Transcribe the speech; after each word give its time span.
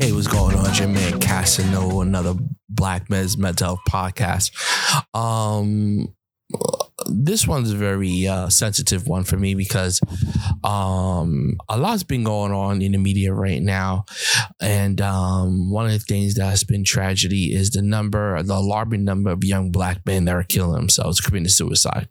Hey, 0.00 0.12
what's 0.12 0.28
going 0.28 0.56
on? 0.56 0.64
It's 0.66 0.80
your 0.80 1.18
Casanova, 1.18 2.00
another 2.00 2.34
Black 2.70 3.10
Men's 3.10 3.36
Mental 3.36 3.66
Health 3.66 3.80
podcast. 3.86 4.50
Um, 5.14 6.14
this 7.04 7.46
one's 7.46 7.70
a 7.70 7.76
very 7.76 8.26
uh, 8.26 8.48
sensitive 8.48 9.06
one 9.06 9.24
for 9.24 9.36
me 9.36 9.54
because 9.54 10.00
um, 10.64 11.58
a 11.68 11.76
lot's 11.76 12.02
been 12.02 12.24
going 12.24 12.50
on 12.50 12.80
in 12.80 12.92
the 12.92 12.98
media 12.98 13.34
right 13.34 13.60
now, 13.60 14.06
and 14.58 15.02
um, 15.02 15.70
one 15.70 15.84
of 15.84 15.92
the 15.92 15.98
things 15.98 16.34
that's 16.34 16.64
been 16.64 16.82
tragedy 16.82 17.54
is 17.54 17.68
the 17.68 17.82
number, 17.82 18.42
the 18.42 18.54
alarming 18.54 19.04
number 19.04 19.28
of 19.28 19.44
young 19.44 19.70
black 19.70 19.98
men 20.06 20.24
that 20.24 20.34
are 20.34 20.44
killing 20.44 20.80
themselves, 20.80 21.20
committing 21.20 21.48
suicide. 21.48 22.08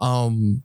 Um, 0.00 0.64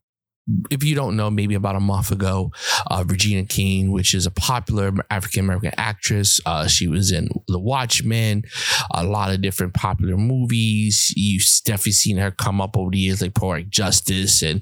if 0.69 0.83
you 0.83 0.95
don't 0.95 1.15
know, 1.15 1.29
maybe 1.29 1.55
about 1.55 1.75
a 1.75 1.79
month 1.79 2.11
ago, 2.11 2.51
uh, 2.91 3.03
Regina 3.07 3.45
King, 3.45 3.91
which 3.91 4.13
is 4.13 4.25
a 4.25 4.31
popular 4.31 4.91
African 5.09 5.41
American 5.41 5.71
actress, 5.77 6.41
uh, 6.45 6.67
she 6.67 6.87
was 6.87 7.11
in 7.11 7.29
The 7.47 7.59
Watchmen, 7.59 8.43
a 8.91 9.05
lot 9.05 9.33
of 9.33 9.41
different 9.41 9.73
popular 9.73 10.17
movies. 10.17 11.13
You've 11.15 11.45
definitely 11.65 11.93
seen 11.93 12.17
her 12.17 12.31
come 12.31 12.59
up 12.59 12.75
over 12.75 12.91
the 12.91 12.97
years, 12.97 13.21
like 13.21 13.35
Poetic 13.35 13.69
Justice 13.69 14.41
and 14.41 14.61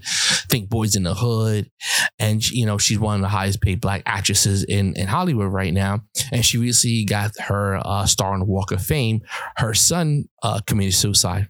Think 0.49 0.69
Boys 0.69 0.95
in 0.95 1.03
the 1.03 1.15
Hood. 1.15 1.71
And, 2.19 2.47
you 2.49 2.65
know, 2.65 2.77
she's 2.77 2.99
one 2.99 3.15
of 3.15 3.21
the 3.21 3.29
highest 3.29 3.61
paid 3.61 3.81
black 3.81 4.03
actresses 4.05 4.63
in, 4.63 4.95
in 4.95 5.07
Hollywood 5.07 5.51
right 5.51 5.73
now. 5.73 6.01
And 6.31 6.45
she 6.45 6.57
recently 6.57 7.05
got 7.05 7.31
her 7.39 7.79
uh, 7.83 8.05
star 8.05 8.33
on 8.33 8.39
the 8.39 8.45
Walk 8.45 8.71
of 8.71 8.83
Fame. 8.83 9.21
Her 9.57 9.73
son 9.73 10.25
uh, 10.43 10.59
committed 10.65 10.93
suicide. 10.93 11.49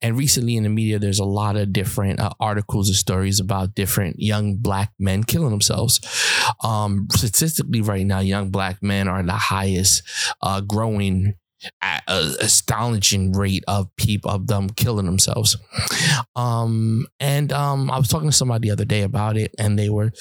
And 0.00 0.16
recently 0.16 0.56
in 0.56 0.62
the 0.62 0.68
media, 0.68 0.98
there's 0.98 1.18
a 1.18 1.24
lot 1.24 1.56
of 1.56 1.72
different 1.72 2.20
uh, 2.20 2.30
articles 2.40 2.88
and 2.88 2.96
stories 2.96 3.40
about 3.40 3.74
different 3.74 4.18
young 4.18 4.56
black 4.56 4.92
men 4.98 5.24
killing 5.24 5.50
themselves. 5.50 6.00
Um, 6.62 7.06
statistically, 7.12 7.80
right 7.80 8.06
now, 8.06 8.20
young 8.20 8.50
black 8.50 8.82
men 8.82 9.08
are 9.08 9.22
the 9.22 9.32
highest 9.32 10.02
uh, 10.42 10.60
growing 10.60 11.34
at 11.80 12.02
a 12.08 12.34
astonishing 12.40 13.32
rate 13.32 13.64
of 13.68 13.94
people 13.96 14.30
of 14.30 14.46
them 14.46 14.68
killing 14.70 15.06
themselves. 15.06 15.56
Um, 16.34 17.06
and 17.20 17.52
um, 17.52 17.90
I 17.90 17.98
was 17.98 18.08
talking 18.08 18.28
to 18.28 18.36
somebody 18.36 18.68
the 18.68 18.72
other 18.72 18.84
day 18.84 19.02
about 19.02 19.36
it, 19.36 19.54
and 19.58 19.78
they 19.78 19.88
were 19.88 20.12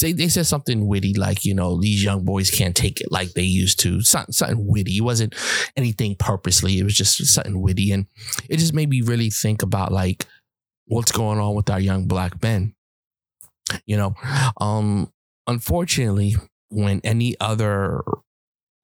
they 0.00 0.12
they 0.12 0.28
said 0.28 0.46
something 0.46 0.86
witty 0.86 1.14
like 1.14 1.44
you 1.44 1.54
know 1.54 1.80
these 1.80 2.02
young 2.02 2.24
boys 2.24 2.50
can't 2.50 2.76
take 2.76 3.00
it 3.00 3.10
like 3.10 3.32
they 3.32 3.42
used 3.42 3.80
to. 3.80 4.00
Something, 4.02 4.32
something 4.32 4.66
witty. 4.66 4.98
It 4.98 5.02
wasn't 5.02 5.34
anything 5.76 6.16
purposely. 6.18 6.78
It 6.78 6.84
was 6.84 6.94
just 6.94 7.24
something 7.26 7.60
witty, 7.60 7.92
and 7.92 8.06
it 8.48 8.58
just 8.58 8.74
made 8.74 8.88
me 8.88 9.00
really 9.00 9.30
think 9.30 9.62
about 9.62 9.92
like 9.92 10.26
what's 10.86 11.12
going 11.12 11.38
on 11.38 11.54
with 11.54 11.70
our 11.70 11.80
young 11.80 12.06
black 12.06 12.42
men. 12.42 12.74
You 13.86 13.96
know, 13.98 14.14
um, 14.60 15.12
unfortunately, 15.46 16.36
when 16.70 17.00
any 17.04 17.34
other 17.40 18.02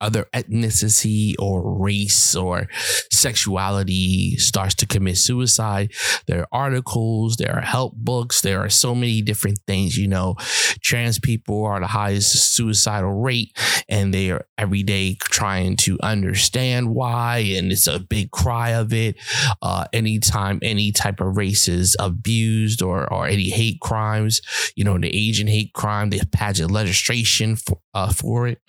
other 0.04 0.26
ethnicity 0.34 1.34
or 1.38 1.78
race 1.80 2.36
or 2.36 2.68
sexuality 3.10 4.36
starts 4.36 4.74
to 4.74 4.86
commit 4.86 5.16
suicide. 5.16 5.92
There 6.26 6.42
are 6.42 6.48
articles, 6.52 7.36
there 7.36 7.56
are 7.56 7.62
help 7.62 7.94
books, 7.96 8.42
there 8.42 8.60
are 8.60 8.68
so 8.68 8.94
many 8.94 9.22
different 9.22 9.60
things. 9.66 9.96
You 9.96 10.08
know, 10.08 10.36
trans 10.82 11.18
people 11.18 11.64
are 11.64 11.80
the 11.80 11.86
highest 11.86 12.54
suicidal 12.54 13.22
rate, 13.22 13.56
and 13.88 14.12
they 14.12 14.30
are 14.30 14.46
every 14.58 14.82
day 14.82 15.16
trying 15.20 15.76
to 15.76 15.98
understand 16.02 16.94
why, 16.94 17.38
and 17.56 17.72
it's 17.72 17.86
a 17.86 17.98
big 17.98 18.30
cry 18.30 18.70
of 18.70 18.92
it. 18.92 19.16
Uh, 19.62 19.86
anytime 19.92 20.58
any 20.62 20.92
type 20.92 21.20
of 21.20 21.36
race 21.36 21.66
is 21.66 21.96
abused 21.98 22.82
or 22.82 23.10
or 23.10 23.26
any 23.26 23.48
hate 23.48 23.80
crimes, 23.80 24.42
you 24.76 24.84
know, 24.84 24.98
the 24.98 25.08
Asian 25.08 25.46
hate 25.46 25.72
crime, 25.72 26.10
they 26.10 26.20
pass 26.30 26.60
legislation 26.60 27.56
for, 27.56 27.78
uh, 27.94 28.12
for 28.12 28.46
it, 28.46 28.60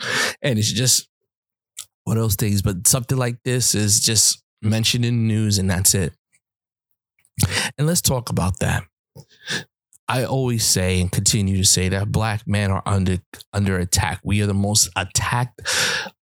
and 0.41 0.57
it's 0.57 0.71
just 0.71 1.09
of 2.13 2.23
those 2.23 2.35
things. 2.35 2.61
But 2.61 2.87
something 2.87 3.17
like 3.17 3.37
this 3.43 3.75
is 3.75 3.99
just 3.99 4.43
mentioned 4.61 5.05
in 5.05 5.15
the 5.15 5.33
news 5.33 5.57
and 5.57 5.69
that's 5.69 5.93
it. 5.93 6.13
And 7.77 7.87
let's 7.87 8.01
talk 8.01 8.29
about 8.29 8.59
that. 8.59 8.83
I 10.07 10.23
always 10.23 10.63
say 10.63 11.01
and 11.01 11.11
continue 11.11 11.57
to 11.57 11.65
say 11.65 11.89
that 11.89 12.11
black 12.11 12.47
men 12.47 12.71
are 12.71 12.83
under 12.85 13.17
under 13.53 13.79
attack. 13.79 14.19
We 14.23 14.41
are 14.41 14.45
the 14.45 14.53
most 14.53 14.89
attacked 14.95 15.61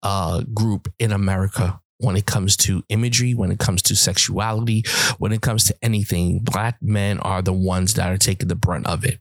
uh, 0.03 0.43
group 0.55 0.89
in 0.99 1.13
America 1.13 1.81
when 1.99 2.17
it 2.17 2.27
comes 2.27 2.57
to 2.57 2.83
imagery, 2.89 3.35
when 3.35 3.51
it 3.51 3.59
comes 3.59 3.83
to 3.83 3.97
sexuality, 3.97 4.85
when 5.19 5.33
it 5.33 5.43
comes 5.43 5.65
to 5.65 5.77
anything. 5.83 6.41
Black 6.41 6.79
men 6.81 7.19
are 7.21 7.43
the 7.43 7.53
ones 7.53 7.95
that 7.95 8.11
are 8.11 8.19
taking 8.19 8.49
the 8.49 8.55
brunt 8.55 8.87
of 8.87 9.05
it. 9.05 9.19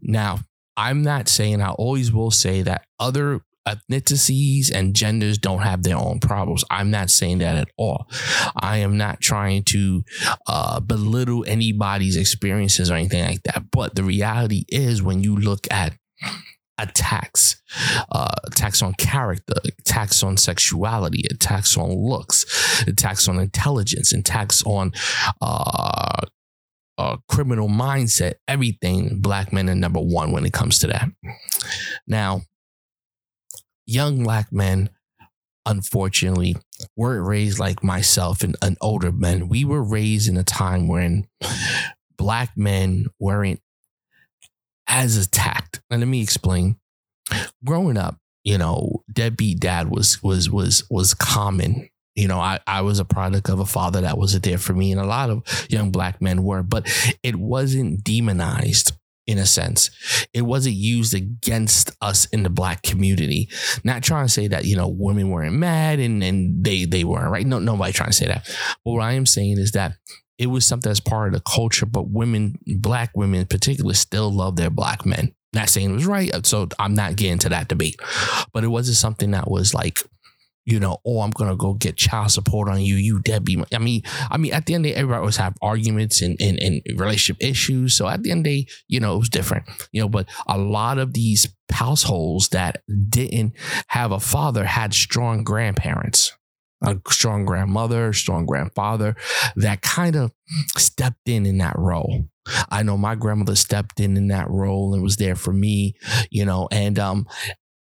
Now, 0.00 0.40
I'm 0.76 1.02
not 1.02 1.28
saying 1.28 1.62
I 1.62 1.70
always 1.70 2.12
will 2.12 2.30
say 2.30 2.62
that 2.62 2.86
other 2.98 3.40
ethnicities 3.66 4.70
and 4.72 4.94
genders 4.94 5.38
don't 5.38 5.62
have 5.62 5.82
their 5.82 5.96
own 5.96 6.20
problems. 6.20 6.64
I'm 6.70 6.90
not 6.90 7.10
saying 7.10 7.38
that 7.38 7.56
at 7.56 7.68
all. 7.76 8.06
I 8.54 8.78
am 8.78 8.96
not 8.96 9.20
trying 9.20 9.64
to 9.64 10.04
uh, 10.46 10.80
belittle 10.80 11.44
anybody's 11.46 12.16
experiences 12.16 12.90
or 12.90 12.94
anything 12.94 13.24
like 13.24 13.42
that. 13.44 13.70
But 13.70 13.94
the 13.94 14.04
reality 14.04 14.64
is, 14.68 15.02
when 15.02 15.22
you 15.22 15.36
look 15.36 15.66
at 15.70 15.94
attacks, 16.78 17.62
uh, 18.12 18.34
attacks 18.44 18.82
on 18.82 18.94
character, 18.94 19.54
attacks 19.80 20.22
on 20.22 20.36
sexuality, 20.36 21.24
attacks 21.30 21.76
on 21.76 21.90
looks, 21.90 22.84
attacks 22.86 23.28
on 23.28 23.38
intelligence, 23.38 24.12
attacks 24.12 24.62
on 24.64 24.92
uh, 25.40 26.20
uh, 26.98 27.16
criminal 27.28 27.68
mindset, 27.68 28.34
everything, 28.48 29.20
black 29.20 29.52
men 29.52 29.68
are 29.68 29.74
number 29.74 30.00
one 30.00 30.32
when 30.32 30.44
it 30.46 30.52
comes 30.52 30.78
to 30.78 30.86
that. 30.86 31.08
Now, 32.06 32.42
young 33.86 34.24
black 34.24 34.52
men, 34.52 34.90
unfortunately, 35.64 36.56
weren't 36.96 37.26
raised 37.26 37.58
like 37.58 37.82
myself 37.82 38.42
and, 38.42 38.56
and 38.62 38.76
older 38.80 39.12
men. 39.12 39.48
We 39.48 39.64
were 39.64 39.82
raised 39.82 40.28
in 40.28 40.36
a 40.36 40.44
time 40.44 40.88
when 40.88 41.26
black 42.16 42.56
men 42.56 43.06
weren't 43.18 43.60
as 44.86 45.16
attacked. 45.16 45.80
And 45.90 46.00
let 46.00 46.08
me 46.08 46.22
explain. 46.22 46.76
Growing 47.64 47.96
up, 47.96 48.18
you 48.44 48.58
know, 48.58 49.02
deadbeat 49.12 49.58
dad 49.58 49.90
was 49.90 50.22
was 50.22 50.48
was 50.48 50.84
was 50.88 51.14
common. 51.14 51.88
You 52.14 52.28
know, 52.28 52.38
I, 52.38 52.60
I 52.66 52.80
was 52.80 52.98
a 52.98 53.04
product 53.04 53.50
of 53.50 53.60
a 53.60 53.66
father 53.66 54.00
that 54.02 54.16
wasn't 54.16 54.44
there 54.44 54.58
for 54.58 54.72
me, 54.72 54.92
and 54.92 55.00
a 55.00 55.06
lot 55.06 55.28
of 55.28 55.66
young 55.68 55.90
black 55.90 56.22
men 56.22 56.44
were, 56.44 56.62
but 56.62 56.88
it 57.22 57.36
wasn't 57.36 58.04
demonized 58.04 58.92
in 59.26 59.38
a 59.38 59.46
sense. 59.46 59.90
It 60.32 60.42
wasn't 60.42 60.76
used 60.76 61.14
against 61.14 61.90
us 62.00 62.26
in 62.26 62.42
the 62.42 62.50
black 62.50 62.82
community. 62.82 63.48
Not 63.84 64.02
trying 64.02 64.26
to 64.26 64.32
say 64.32 64.48
that, 64.48 64.64
you 64.64 64.76
know, 64.76 64.88
women 64.88 65.30
weren't 65.30 65.54
mad 65.54 65.98
and, 65.98 66.22
and 66.22 66.64
they 66.64 66.84
they 66.84 67.04
weren't 67.04 67.30
right. 67.30 67.46
No, 67.46 67.58
nobody 67.58 67.92
trying 67.92 68.10
to 68.10 68.16
say 68.16 68.26
that. 68.26 68.46
But 68.84 68.92
what 68.92 69.02
I 69.02 69.12
am 69.12 69.26
saying 69.26 69.58
is 69.58 69.72
that 69.72 69.94
it 70.38 70.46
was 70.46 70.66
something 70.66 70.90
that's 70.90 71.00
part 71.00 71.28
of 71.28 71.34
the 71.34 71.40
culture, 71.40 71.86
but 71.86 72.10
women, 72.10 72.58
black 72.78 73.16
women 73.16 73.40
in 73.40 73.46
particular, 73.46 73.94
still 73.94 74.30
love 74.30 74.56
their 74.56 74.70
black 74.70 75.06
men. 75.06 75.34
Not 75.52 75.70
saying 75.70 75.90
it 75.90 75.94
was 75.94 76.06
right. 76.06 76.46
So 76.46 76.68
I'm 76.78 76.94
not 76.94 77.16
getting 77.16 77.38
to 77.38 77.48
that 77.48 77.68
debate. 77.68 77.98
But 78.52 78.62
it 78.62 78.68
wasn't 78.68 78.98
something 78.98 79.30
that 79.30 79.50
was 79.50 79.72
like 79.72 80.00
you 80.66 80.80
know, 80.80 80.98
oh, 81.06 81.20
I'm 81.20 81.30
gonna 81.30 81.56
go 81.56 81.74
get 81.74 81.96
child 81.96 82.32
support 82.32 82.68
on 82.68 82.82
you, 82.82 82.96
you 82.96 83.20
deadbeat. 83.20 83.64
I 83.72 83.78
mean, 83.78 84.02
I 84.30 84.36
mean, 84.36 84.52
at 84.52 84.66
the 84.66 84.74
end 84.74 84.84
of 84.84 84.90
the 84.90 84.94
day, 84.94 85.00
everybody 85.00 85.20
always 85.20 85.36
have 85.36 85.54
arguments 85.62 86.20
and, 86.20 86.36
and, 86.40 86.58
and 86.58 86.82
relationship 86.96 87.42
issues. 87.42 87.96
So 87.96 88.08
at 88.08 88.22
the 88.22 88.32
end 88.32 88.40
of 88.40 88.44
the 88.44 88.62
day, 88.64 88.70
you 88.88 89.00
know, 89.00 89.14
it 89.14 89.18
was 89.20 89.28
different. 89.28 89.64
You 89.92 90.02
know, 90.02 90.08
but 90.08 90.28
a 90.46 90.58
lot 90.58 90.98
of 90.98 91.14
these 91.14 91.46
households 91.70 92.48
that 92.48 92.82
didn't 93.08 93.54
have 93.88 94.10
a 94.10 94.20
father 94.20 94.64
had 94.64 94.92
strong 94.92 95.44
grandparents. 95.44 96.32
A 96.82 97.00
strong 97.08 97.46
grandmother, 97.46 98.12
strong 98.12 98.44
grandfather 98.44 99.16
that 99.56 99.80
kind 99.80 100.14
of 100.14 100.32
stepped 100.76 101.26
in 101.26 101.46
in 101.46 101.56
that 101.58 101.74
role. 101.78 102.26
I 102.68 102.82
know 102.82 102.98
my 102.98 103.14
grandmother 103.14 103.56
stepped 103.56 103.98
in 103.98 104.16
in 104.16 104.28
that 104.28 104.50
role 104.50 104.92
and 104.92 105.02
was 105.02 105.16
there 105.16 105.36
for 105.36 105.54
me, 105.54 105.94
you 106.30 106.44
know, 106.44 106.68
and 106.70 106.98
um, 106.98 107.26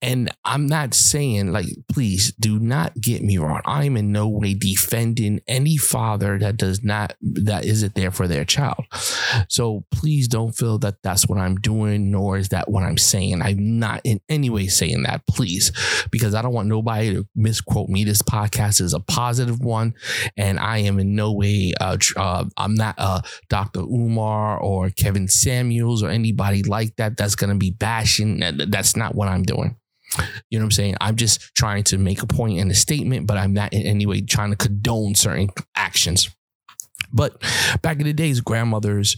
And 0.02 0.32
I'm 0.44 0.66
not 0.66 0.96
saying, 0.96 1.52
like, 1.52 1.68
please 1.92 2.34
do 2.40 2.60
not 2.60 3.00
get 3.00 3.22
me 3.22 3.38
wrong. 3.38 3.62
I'm 3.66 3.96
in 3.98 4.12
no 4.12 4.28
way 4.28 4.56
defending 4.56 5.42
any 5.48 5.78
father 5.78 6.40
that 6.40 6.58
does 6.58 6.84
not, 6.84 7.14
that 7.22 7.66
isn't 7.66 7.94
there 7.94 8.10
for 8.10 8.28
their 8.28 8.44
child. 8.44 8.86
So 9.48 9.86
please 9.92 10.28
don't 10.28 10.54
feel 10.54 10.80
that 10.80 11.04
that's 11.04 11.28
what 11.28 11.38
I'm 11.38 11.56
doing, 11.56 12.10
nor 12.10 12.38
is 12.38 12.50
that 12.50 12.70
what 12.70 12.84
I'm 12.84 12.98
saying. 12.98 13.44
I'm 13.44 13.80
not 13.80 14.02
in 14.04 14.22
any 14.28 14.50
way 14.50 14.68
saying 14.68 15.04
that, 15.04 15.28
please, 15.28 15.72
because 16.12 16.34
I 16.34 16.42
don't 16.42 16.54
want 16.54 16.68
nobody 16.68 17.14
to 17.14 17.28
misquote 17.36 17.90
me. 17.90 18.04
This 18.04 18.24
podcast 18.24 18.82
is 18.82 18.96
a 18.96 19.00
positive 19.00 19.60
one, 19.60 19.94
and 20.36 20.60
I 20.60 20.80
am 20.80 21.00
in 21.00 21.16
no 21.16 21.32
way, 21.32 21.74
uh, 21.80 21.98
uh, 22.18 22.46
I'm 22.58 22.74
not 22.74 22.96
uh, 22.98 23.22
Dr. 23.50 23.82
Umar 23.82 24.58
or 24.60 24.90
Kevin 24.90 25.28
Samuels 25.28 26.02
or 26.02 26.10
anybody 26.10 26.64
like 26.64 26.96
that 26.96 27.18
that's 27.18 27.36
going 27.36 27.52
to 27.52 27.56
be 27.56 27.72
bashing. 27.72 28.40
That's 28.70 28.96
not 28.96 29.14
what 29.14 29.28
I'm 29.28 29.44
doing. 29.44 29.78
You 30.50 30.60
know 30.60 30.64
what 30.64 30.68
I'm 30.68 30.72
saying? 30.72 30.96
I'm 31.00 31.16
just 31.16 31.56
trying 31.56 31.84
to 31.86 31.98
make 31.98 32.22
a 32.22 32.28
point 32.28 32.60
in 32.60 32.70
a 32.70 32.76
statement, 32.76 33.28
but 33.28 33.38
I'm 33.38 33.54
not 33.54 33.74
in 33.74 33.84
any 33.84 34.06
way 34.06 34.22
trying 34.22 34.52
to 34.52 34.58
condone 34.58 35.16
certain 35.16 35.50
actions. 35.76 36.30
But 37.14 37.42
back 37.82 37.98
in 38.00 38.06
the 38.06 38.14
days, 38.14 38.42
grandmothers 38.42 39.18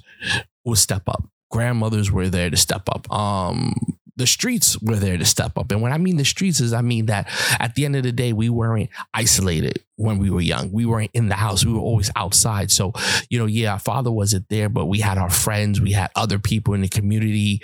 would 0.65 0.77
step 0.77 1.03
up. 1.07 1.27
Grandmothers 1.51 2.11
were 2.11 2.29
there 2.29 2.49
to 2.49 2.57
step 2.57 2.83
up. 2.89 3.11
Um, 3.11 3.75
the 4.15 4.27
streets 4.27 4.79
were 4.81 4.95
there 4.95 5.17
to 5.17 5.25
step 5.25 5.57
up. 5.57 5.71
And 5.71 5.81
when 5.81 5.91
I 5.91 5.97
mean 5.97 6.17
the 6.17 6.25
streets 6.25 6.59
is 6.59 6.73
I 6.73 6.81
mean 6.81 7.07
that 7.07 7.29
at 7.59 7.75
the 7.75 7.85
end 7.85 7.95
of 7.95 8.03
the 8.03 8.11
day, 8.11 8.33
we 8.33 8.49
weren't 8.49 8.89
isolated 9.13 9.79
when 9.95 10.17
we 10.17 10.29
were 10.29 10.41
young. 10.41 10.71
We 10.71 10.85
weren't 10.85 11.11
in 11.13 11.27
the 11.27 11.35
house. 11.35 11.65
We 11.65 11.73
were 11.73 11.79
always 11.79 12.09
outside. 12.15 12.71
So, 12.71 12.93
you 13.29 13.37
know, 13.37 13.45
yeah, 13.45 13.73
our 13.73 13.79
father 13.79 14.11
wasn't 14.11 14.49
there, 14.49 14.69
but 14.69 14.85
we 14.85 14.99
had 14.99 15.17
our 15.17 15.29
friends. 15.29 15.79
We 15.79 15.91
had 15.91 16.09
other 16.15 16.39
people 16.39 16.73
in 16.73 16.81
the 16.81 16.87
community 16.89 17.61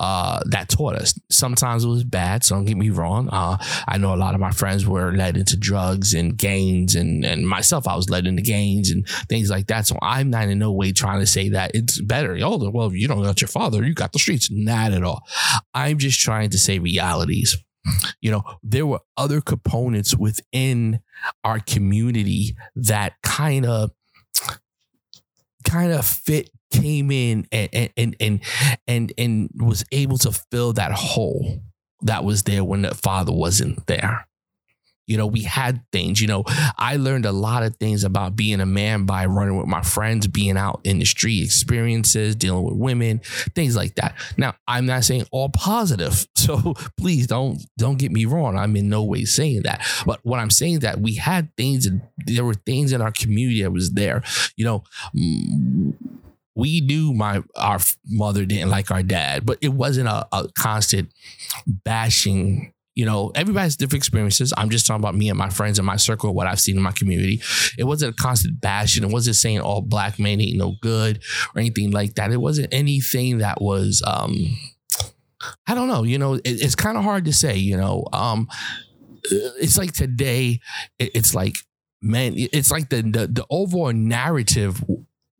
uh, 0.00 0.40
that 0.50 0.68
taught 0.68 0.96
us. 0.96 1.18
Sometimes 1.30 1.84
it 1.84 1.88
was 1.88 2.04
bad. 2.04 2.44
So 2.44 2.56
don't 2.56 2.64
get 2.64 2.76
me 2.76 2.90
wrong. 2.90 3.28
Uh, 3.28 3.58
I 3.86 3.98
know 3.98 4.14
a 4.14 4.16
lot 4.16 4.34
of 4.34 4.40
my 4.40 4.50
friends 4.50 4.86
were 4.86 5.12
led 5.12 5.36
into 5.36 5.56
drugs 5.56 6.14
and 6.14 6.36
gangs, 6.36 6.94
and 6.94 7.24
and 7.24 7.48
myself, 7.48 7.86
I 7.86 7.96
was 7.96 8.10
led 8.10 8.26
into 8.26 8.42
gangs 8.42 8.90
and 8.90 9.06
things 9.28 9.50
like 9.50 9.68
that. 9.68 9.86
So 9.86 9.96
I'm 10.02 10.30
not 10.30 10.48
in 10.48 10.58
no 10.58 10.72
way 10.72 10.92
trying 10.92 11.20
to 11.20 11.26
say 11.26 11.50
that 11.50 11.72
it's 11.74 12.00
better. 12.00 12.36
Oh, 12.42 12.70
well, 12.70 12.92
you 12.92 13.08
don't 13.08 13.22
got 13.22 13.40
your 13.40 13.48
father, 13.48 13.84
you 13.84 13.94
got 13.94 14.12
the 14.12 14.18
streets. 14.18 14.48
Not 14.50 14.92
at 14.92 15.04
all. 15.04 15.22
I'm 15.74 15.98
just 15.98 16.20
trying 16.20 16.50
to 16.50 16.58
say 16.58 16.78
realities 16.78 17.56
you 18.20 18.30
know, 18.30 18.42
there 18.62 18.86
were 18.86 19.00
other 19.16 19.40
components 19.40 20.16
within 20.16 21.00
our 21.44 21.60
community 21.60 22.56
that 22.76 23.14
kind 23.22 23.66
of 23.66 23.90
kind 25.64 25.92
of 25.92 26.04
fit 26.04 26.50
came 26.70 27.10
in 27.10 27.46
and 27.50 27.90
and 27.96 28.16
and 28.20 28.40
and 28.86 29.12
and 29.16 29.50
was 29.56 29.84
able 29.90 30.18
to 30.18 30.32
fill 30.50 30.72
that 30.74 30.92
hole 30.92 31.62
that 32.02 32.24
was 32.24 32.42
there 32.44 32.62
when 32.62 32.82
the 32.82 32.94
father 32.94 33.32
wasn't 33.32 33.86
there 33.86 34.27
you 35.08 35.16
know, 35.16 35.26
we 35.26 35.42
had 35.42 35.80
things. 35.90 36.20
You 36.20 36.28
know, 36.28 36.44
I 36.76 36.96
learned 36.96 37.24
a 37.24 37.32
lot 37.32 37.62
of 37.62 37.74
things 37.76 38.04
about 38.04 38.36
being 38.36 38.60
a 38.60 38.66
man 38.66 39.06
by 39.06 39.24
running 39.26 39.56
with 39.56 39.66
my 39.66 39.82
friends, 39.82 40.26
being 40.26 40.58
out 40.58 40.80
in 40.84 40.98
the 40.98 41.06
street, 41.06 41.42
experiences, 41.42 42.36
dealing 42.36 42.62
with 42.62 42.74
women, 42.74 43.22
things 43.54 43.74
like 43.74 43.94
that. 43.94 44.14
Now, 44.36 44.54
I'm 44.68 44.84
not 44.84 45.04
saying 45.04 45.24
all 45.32 45.48
positive. 45.48 46.26
So 46.48 46.72
please 46.96 47.26
don't 47.26 47.60
don't 47.76 47.98
get 47.98 48.10
me 48.10 48.24
wrong. 48.24 48.56
I'm 48.56 48.74
in 48.74 48.88
no 48.88 49.02
way 49.04 49.26
saying 49.26 49.64
that. 49.64 49.86
But 50.06 50.20
what 50.22 50.38
I'm 50.38 50.48
saying 50.48 50.78
that 50.78 50.98
we 50.98 51.16
had 51.16 51.54
things 51.58 51.86
there 52.24 52.44
were 52.44 52.54
things 52.54 52.92
in 52.92 53.02
our 53.02 53.12
community 53.12 53.62
that 53.62 53.70
was 53.70 53.90
there. 53.90 54.22
You 54.56 54.64
know, 54.64 54.84
mm, 55.14 55.92
we 56.54 56.80
knew 56.80 57.12
my 57.12 57.42
our 57.54 57.80
mother 58.06 58.46
didn't 58.46 58.70
like 58.70 58.90
our 58.90 59.02
dad, 59.02 59.44
but 59.44 59.58
it 59.60 59.74
wasn't 59.74 60.08
a, 60.08 60.26
a 60.32 60.48
constant 60.56 61.12
bashing 61.66 62.72
you 62.98 63.04
know, 63.04 63.30
everybody 63.36 63.62
has 63.62 63.76
different 63.76 64.00
experiences. 64.00 64.52
I'm 64.56 64.70
just 64.70 64.84
talking 64.84 65.00
about 65.00 65.14
me 65.14 65.28
and 65.28 65.38
my 65.38 65.50
friends 65.50 65.78
and 65.78 65.86
my 65.86 65.94
circle, 65.94 66.34
what 66.34 66.48
I've 66.48 66.58
seen 66.58 66.76
in 66.76 66.82
my 66.82 66.90
community. 66.90 67.40
It 67.78 67.84
wasn't 67.84 68.12
a 68.12 68.20
constant 68.20 68.60
bashing. 68.60 69.04
It 69.04 69.10
wasn't 69.12 69.36
saying 69.36 69.60
all 69.60 69.82
black 69.82 70.18
men 70.18 70.40
ain't 70.40 70.58
no 70.58 70.74
good 70.82 71.22
or 71.54 71.60
anything 71.60 71.92
like 71.92 72.16
that. 72.16 72.32
It 72.32 72.40
wasn't 72.40 72.74
anything 72.74 73.38
that 73.38 73.62
was, 73.62 74.02
um, 74.04 74.34
I 75.68 75.76
don't 75.76 75.86
know, 75.86 76.02
you 76.02 76.18
know, 76.18 76.34
it, 76.34 76.42
it's 76.44 76.74
kind 76.74 76.98
of 76.98 77.04
hard 77.04 77.24
to 77.26 77.32
say, 77.32 77.56
you 77.56 77.76
know, 77.76 78.04
um, 78.12 78.48
it's 79.22 79.78
like 79.78 79.92
today, 79.92 80.58
it, 80.98 81.12
it's 81.14 81.36
like, 81.36 81.54
man, 82.02 82.32
it's 82.36 82.72
like 82.72 82.88
the, 82.88 83.02
the, 83.02 83.28
the 83.28 83.46
overall 83.48 83.92
narrative 83.92 84.82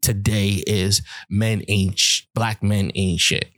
today 0.00 0.62
is 0.64 1.02
men 1.28 1.64
ain't, 1.66 1.98
sh- 1.98 2.22
black 2.36 2.62
men 2.62 2.92
ain't 2.94 3.18
shit 3.18 3.50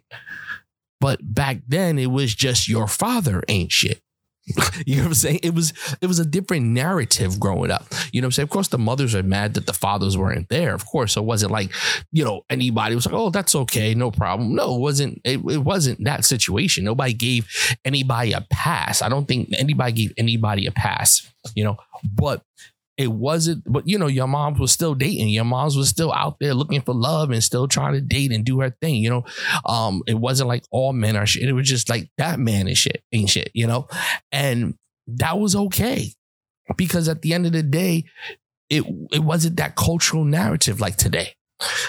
but 1.00 1.18
back 1.22 1.58
then 1.66 1.98
it 1.98 2.10
was 2.10 2.34
just 2.34 2.68
your 2.68 2.86
father 2.86 3.42
ain't 3.48 3.72
shit. 3.72 4.02
you 4.86 4.96
know 4.96 5.02
what 5.02 5.08
I'm 5.08 5.14
saying? 5.14 5.40
It 5.42 5.54
was 5.54 5.72
it 6.00 6.06
was 6.06 6.18
a 6.18 6.24
different 6.24 6.66
narrative 6.66 7.38
growing 7.38 7.70
up. 7.70 7.86
You 8.12 8.20
know 8.20 8.26
what 8.26 8.28
I'm 8.28 8.32
saying? 8.32 8.44
Of 8.44 8.50
course, 8.50 8.68
the 8.68 8.78
mothers 8.78 9.14
are 9.14 9.22
mad 9.22 9.54
that 9.54 9.66
the 9.66 9.72
fathers 9.72 10.16
weren't 10.16 10.48
there. 10.48 10.74
Of 10.74 10.86
course, 10.86 11.12
so 11.12 11.22
it 11.22 11.26
wasn't 11.26 11.52
like 11.52 11.72
you 12.10 12.24
know 12.24 12.42
anybody 12.50 12.94
was 12.94 13.06
like, 13.06 13.14
"Oh, 13.14 13.30
that's 13.30 13.54
okay, 13.54 13.94
no 13.94 14.10
problem." 14.10 14.54
No, 14.54 14.74
it 14.76 14.80
wasn't. 14.80 15.20
It, 15.24 15.40
it 15.48 15.58
wasn't 15.58 16.04
that 16.04 16.24
situation. 16.24 16.84
Nobody 16.84 17.12
gave 17.12 17.48
anybody 17.84 18.32
a 18.32 18.46
pass. 18.50 19.02
I 19.02 19.08
don't 19.08 19.28
think 19.28 19.50
anybody 19.56 19.92
gave 19.92 20.12
anybody 20.16 20.66
a 20.66 20.72
pass. 20.72 21.30
You 21.54 21.64
know, 21.64 21.76
but 22.02 22.42
it 23.00 23.10
wasn't, 23.10 23.64
but 23.66 23.88
you 23.88 23.98
know, 23.98 24.08
your 24.08 24.26
mom 24.26 24.58
was 24.58 24.72
still 24.72 24.94
dating. 24.94 25.30
Your 25.30 25.46
mom's 25.46 25.74
was 25.74 25.88
still 25.88 26.12
out 26.12 26.36
there 26.38 26.52
looking 26.52 26.82
for 26.82 26.94
love 26.94 27.30
and 27.30 27.42
still 27.42 27.66
trying 27.66 27.94
to 27.94 28.02
date 28.02 28.30
and 28.30 28.44
do 28.44 28.60
her 28.60 28.76
thing. 28.82 28.96
You 28.96 29.08
know, 29.08 29.24
um, 29.64 30.02
it 30.06 30.18
wasn't 30.18 30.48
like 30.48 30.64
all 30.70 30.92
men 30.92 31.16
are 31.16 31.24
shit. 31.24 31.48
It 31.48 31.54
was 31.54 31.66
just 31.66 31.88
like 31.88 32.10
that 32.18 32.38
man 32.38 32.68
is 32.68 32.76
shit, 32.76 33.02
ain't 33.10 33.30
shit. 33.30 33.50
You 33.54 33.66
know, 33.66 33.88
and 34.32 34.74
that 35.06 35.38
was 35.38 35.56
okay 35.56 36.12
because 36.76 37.08
at 37.08 37.22
the 37.22 37.32
end 37.32 37.46
of 37.46 37.52
the 37.52 37.62
day, 37.62 38.04
it 38.68 38.84
it 39.12 39.20
wasn't 39.20 39.56
that 39.56 39.76
cultural 39.76 40.26
narrative 40.26 40.78
like 40.78 40.96
today. 40.96 41.32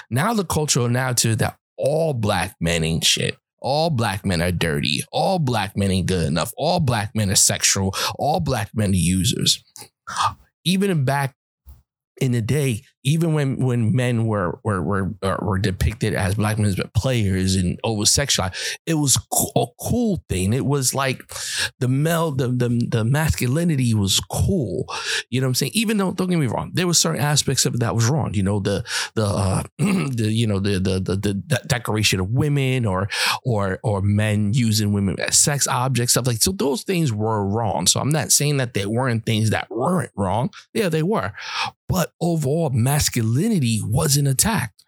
Now 0.08 0.32
the 0.32 0.46
cultural 0.46 0.88
narrative 0.88 1.36
that 1.38 1.58
all 1.76 2.14
black 2.14 2.56
men 2.58 2.84
ain't 2.84 3.04
shit. 3.04 3.36
All 3.60 3.90
black 3.90 4.24
men 4.24 4.40
are 4.40 4.50
dirty. 4.50 5.02
All 5.12 5.38
black 5.38 5.76
men 5.76 5.90
ain't 5.90 6.06
good 6.06 6.26
enough. 6.26 6.54
All 6.56 6.80
black 6.80 7.14
men 7.14 7.30
are 7.30 7.36
sexual. 7.36 7.94
All 8.18 8.40
black 8.40 8.70
men 8.74 8.92
are 8.92 8.94
users 8.94 9.62
even 10.64 10.90
back 11.04 11.34
in 12.20 12.32
the 12.32 12.42
day, 12.42 12.82
even 13.04 13.34
when 13.34 13.56
when 13.56 13.94
men 13.94 14.26
were 14.26 14.60
were 14.62 14.82
were 14.82 15.14
uh, 15.22 15.36
were 15.42 15.58
depicted 15.58 16.14
as 16.14 16.36
black 16.36 16.58
men 16.58 16.66
as 16.68 16.80
players 16.94 17.56
and 17.56 17.78
over 17.82 18.02
sexualized, 18.02 18.78
it 18.86 18.94
was 18.94 19.16
a 19.56 19.66
cool 19.80 20.22
thing. 20.28 20.52
It 20.52 20.64
was 20.64 20.94
like 20.94 21.20
the 21.80 21.88
male, 21.88 22.30
the, 22.30 22.48
the 22.48 22.68
the 22.88 23.04
masculinity 23.04 23.92
was 23.94 24.20
cool. 24.30 24.86
You 25.30 25.40
know 25.40 25.46
what 25.46 25.50
I'm 25.50 25.54
saying? 25.54 25.72
Even 25.74 25.96
though 25.96 26.12
don't 26.12 26.30
get 26.30 26.38
me 26.38 26.46
wrong, 26.46 26.70
there 26.74 26.86
were 26.86 26.94
certain 26.94 27.20
aspects 27.20 27.66
of 27.66 27.74
it 27.74 27.80
that 27.80 27.94
was 27.94 28.08
wrong. 28.08 28.34
You 28.34 28.44
know 28.44 28.60
the 28.60 28.84
the 29.14 29.24
uh, 29.24 29.62
the 29.78 30.30
you 30.30 30.46
know 30.46 30.60
the, 30.60 30.78
the 30.78 31.00
the 31.00 31.16
the 31.16 31.62
decoration 31.66 32.20
of 32.20 32.30
women 32.30 32.86
or 32.86 33.08
or 33.44 33.80
or 33.82 34.00
men 34.00 34.52
using 34.54 34.92
women 34.92 35.18
as 35.18 35.38
sex 35.38 35.66
objects, 35.66 36.12
stuff 36.12 36.26
like 36.26 36.36
so. 36.36 36.52
Those 36.52 36.82
things 36.82 37.12
were 37.12 37.44
wrong. 37.44 37.86
So 37.86 37.98
I'm 38.00 38.10
not 38.10 38.30
saying 38.30 38.58
that 38.58 38.74
there 38.74 38.88
weren't 38.88 39.26
things 39.26 39.50
that 39.50 39.70
weren't 39.70 40.12
wrong. 40.14 40.50
Yeah, 40.72 40.88
they 40.88 41.02
were, 41.02 41.32
but 41.92 42.12
overall 42.22 42.70
masculinity 42.70 43.80
wasn't 43.84 44.26
attacked. 44.26 44.82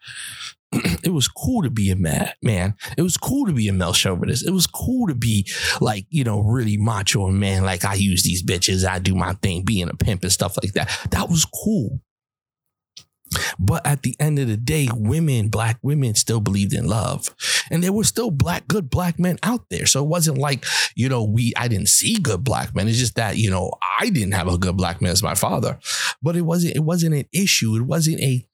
it 1.03 1.13
was 1.13 1.27
cool 1.27 1.61
to 1.61 1.69
be 1.69 1.91
a 1.91 1.95
man, 1.95 2.31
man. 2.41 2.73
It 2.97 3.03
was 3.03 3.15
cool 3.15 3.45
to 3.45 3.53
be 3.53 3.67
a 3.67 3.73
male 3.73 3.93
chauvinist. 3.93 4.45
It 4.45 4.51
was 4.51 4.65
cool 4.65 5.07
to 5.07 5.13
be 5.13 5.47
like, 5.79 6.07
you 6.09 6.23
know, 6.23 6.39
really 6.39 6.77
macho 6.77 7.27
and 7.27 7.39
man. 7.39 7.63
Like 7.63 7.85
I 7.85 7.93
use 7.93 8.23
these 8.23 8.41
bitches, 8.43 8.87
I 8.87 8.97
do 8.97 9.13
my 9.13 9.33
thing, 9.33 9.63
being 9.63 9.87
a 9.87 9.95
pimp 9.95 10.23
and 10.23 10.31
stuff 10.31 10.57
like 10.63 10.73
that. 10.73 10.89
That 11.11 11.29
was 11.29 11.45
cool. 11.45 12.01
But 13.57 13.85
at 13.85 14.03
the 14.03 14.15
end 14.19 14.39
of 14.39 14.47
the 14.47 14.57
day, 14.57 14.87
women, 14.93 15.49
black 15.49 15.77
women 15.81 16.15
still 16.15 16.39
believed 16.39 16.73
in 16.73 16.87
love. 16.87 17.33
And 17.71 17.83
there 17.83 17.93
were 17.93 18.03
still 18.03 18.31
black, 18.31 18.67
good 18.67 18.89
black 18.89 19.19
men 19.19 19.37
out 19.43 19.69
there. 19.69 19.85
So 19.85 20.03
it 20.03 20.07
wasn't 20.07 20.37
like, 20.37 20.65
you 20.95 21.09
know, 21.09 21.23
we, 21.23 21.53
I 21.57 21.67
didn't 21.67 21.89
see 21.89 22.19
good 22.19 22.43
black 22.43 22.75
men. 22.75 22.87
It's 22.87 22.99
just 22.99 23.15
that, 23.15 23.37
you 23.37 23.49
know, 23.49 23.71
I 23.99 24.09
didn't 24.09 24.33
have 24.33 24.47
a 24.47 24.57
good 24.57 24.77
black 24.77 25.01
man 25.01 25.11
as 25.11 25.23
my 25.23 25.35
father. 25.35 25.79
But 26.21 26.35
it 26.35 26.43
wasn't, 26.43 26.75
it 26.75 26.83
wasn't 26.83 27.15
an 27.15 27.25
issue. 27.33 27.75
It 27.75 27.83
wasn't 27.83 28.21
a 28.21 28.45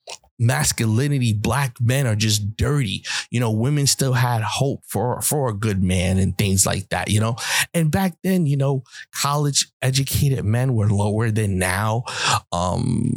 masculinity 0.42 1.34
black 1.34 1.80
men 1.80 2.08
are 2.08 2.16
just 2.16 2.58
dirty 2.58 3.06
you 3.30 3.40
know 3.40 3.52
women 3.52 3.86
still 3.86 4.14
had 4.14 4.42
hope 4.42 4.82
for 4.88 5.22
for 5.22 5.48
a 5.48 5.54
good 5.54 5.84
man 5.84 6.18
and 6.18 6.36
things 6.36 6.66
like 6.66 6.90
that 6.90 7.12
you 7.12 7.20
know 7.20 7.36
and 7.76 7.92
back 7.92 8.16
then 8.24 8.48
you 8.48 8.58
know 8.58 8.84
college 9.14 9.68
educated 9.84 10.44
men 10.44 10.74
were 10.74 10.90
lower 10.90 11.30
than 11.30 11.60
now 11.60 12.04
um 12.52 13.14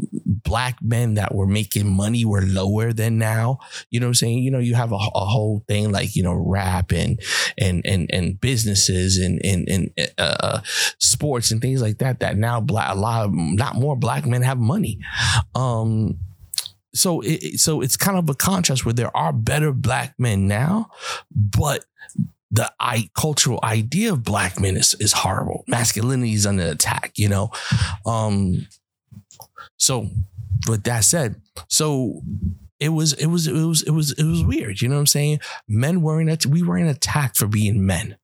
black 0.54 0.78
men 0.80 1.14
that 1.14 1.34
were 1.34 1.48
making 1.48 1.90
money 1.90 2.24
were 2.24 2.42
lower 2.42 2.92
than 2.92 3.18
now 3.18 3.58
you 3.90 3.98
know 3.98 4.06
what 4.06 4.10
i'm 4.10 4.14
saying 4.14 4.38
you 4.38 4.52
know 4.52 4.60
you 4.60 4.76
have 4.76 4.92
a, 4.92 4.94
a, 4.94 5.24
whole 5.24 5.64
thing 5.66 5.90
like 5.90 6.14
you 6.14 6.22
know 6.22 6.32
rap 6.32 6.92
and 6.92 7.20
and 7.58 7.82
and 7.84 8.08
and 8.12 8.40
businesses 8.40 9.18
and 9.18 9.40
and 9.44 9.68
and 9.68 9.90
uh, 10.16 10.60
sports 11.00 11.50
and 11.50 11.60
things 11.60 11.82
like 11.82 11.98
that 11.98 12.20
that 12.20 12.36
now 12.36 12.60
black 12.60 12.94
a 12.94 12.94
lot 12.94 13.24
of 13.24 13.34
not 13.34 13.74
more 13.74 13.96
black 13.96 14.26
men 14.26 14.42
have 14.42 14.58
money 14.58 15.00
um 15.56 16.16
so 16.94 17.20
it, 17.22 17.58
so 17.58 17.80
it's 17.80 17.96
kind 17.96 18.16
of 18.16 18.30
a 18.30 18.34
contrast 18.34 18.84
where 18.84 18.94
there 18.94 19.14
are 19.16 19.32
better 19.32 19.72
black 19.72 20.14
men 20.16 20.46
now, 20.46 20.90
but 21.34 21.84
the 22.52 22.72
I, 22.78 23.08
cultural 23.16 23.58
idea 23.64 24.12
of 24.12 24.22
black 24.22 24.60
men 24.60 24.76
is, 24.76 24.94
is 25.00 25.12
horrible. 25.12 25.64
Masculinity 25.66 26.34
is 26.34 26.46
under 26.46 26.66
attack, 26.66 27.14
you 27.16 27.28
know? 27.28 27.50
Um, 28.06 28.68
so 29.76 30.08
with 30.68 30.84
that 30.84 31.04
said, 31.04 31.40
so 31.68 32.22
it 32.80 32.90
was 32.90 33.12
it 33.14 33.26
was 33.26 33.46
it 33.46 33.52
was 33.52 33.82
it 33.82 33.90
was 33.90 34.12
it 34.12 34.24
was 34.24 34.44
weird. 34.44 34.80
You 34.80 34.88
know 34.88 34.96
what 34.96 35.00
I'm 35.00 35.06
saying? 35.06 35.40
Men 35.68 36.02
weren't 36.02 36.46
we 36.46 36.62
weren't 36.62 36.90
attacked 36.90 37.36
for 37.36 37.46
being 37.46 37.86
men. 37.86 38.16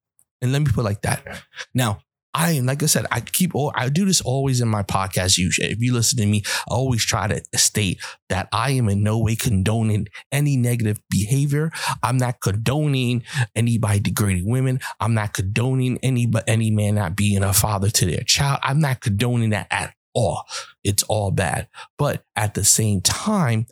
And 0.43 0.53
let 0.53 0.63
me 0.63 0.71
put 0.73 0.85
like 0.85 1.03
that. 1.03 1.43
Now, 1.75 2.01
I 2.33 2.61
like 2.61 2.83
I 2.83 2.87
said, 2.87 3.07
I 3.11 3.21
keep 3.21 3.55
all 3.55 3.73
I 3.75 3.89
do 3.89 4.05
this 4.05 4.21
always 4.21 4.61
in 4.61 4.69
my 4.69 4.83
podcast. 4.83 5.39
Usually, 5.39 5.69
if 5.69 5.81
you 5.81 5.93
listen 5.93 6.19
to 6.19 6.27
me, 6.27 6.43
I 6.71 6.75
always 6.75 7.05
try 7.05 7.27
to 7.27 7.43
state 7.59 8.01
that 8.29 8.49
I 8.53 8.71
am 8.73 8.89
in 8.89 9.03
no 9.03 9.19
way 9.19 9.37
condoning 9.37 10.07
any 10.31 10.57
negative 10.57 11.01
behavior. 11.11 11.71
I'm 12.03 12.17
not 12.17 12.41
condoning 12.41 13.25
anybody 13.57 14.01
degrading 14.01 14.49
women. 14.49 14.81
I'm 15.01 15.15
not 15.15 15.33
condoning 15.33 15.99
any 16.03 16.27
but 16.27 16.45
any 16.47 16.71
man 16.71 16.95
not 16.95 17.17
being 17.17 17.43
a 17.43 17.53
father 17.53 17.91
to 17.91 18.07
their 18.07 18.23
child. 18.23 18.61
I'm 18.63 18.81
not 18.81 19.01
condoning 19.01 19.51
that 19.51 19.67
at 19.71 19.95
all. 20.15 20.45
It's 20.85 21.03
all 21.05 21.31
bad. 21.31 21.69
But 21.99 22.25
at 22.37 22.55
the 22.55 22.65
same 22.65 23.01
time, 23.01 23.67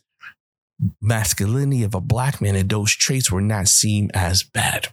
masculinity 1.00 1.82
of 1.82 1.94
a 1.94 2.00
black 2.00 2.40
man 2.40 2.54
and 2.54 2.68
those 2.68 2.92
traits 2.92 3.30
were 3.30 3.40
not 3.40 3.68
seen 3.68 4.10
as 4.14 4.42
bad. 4.42 4.88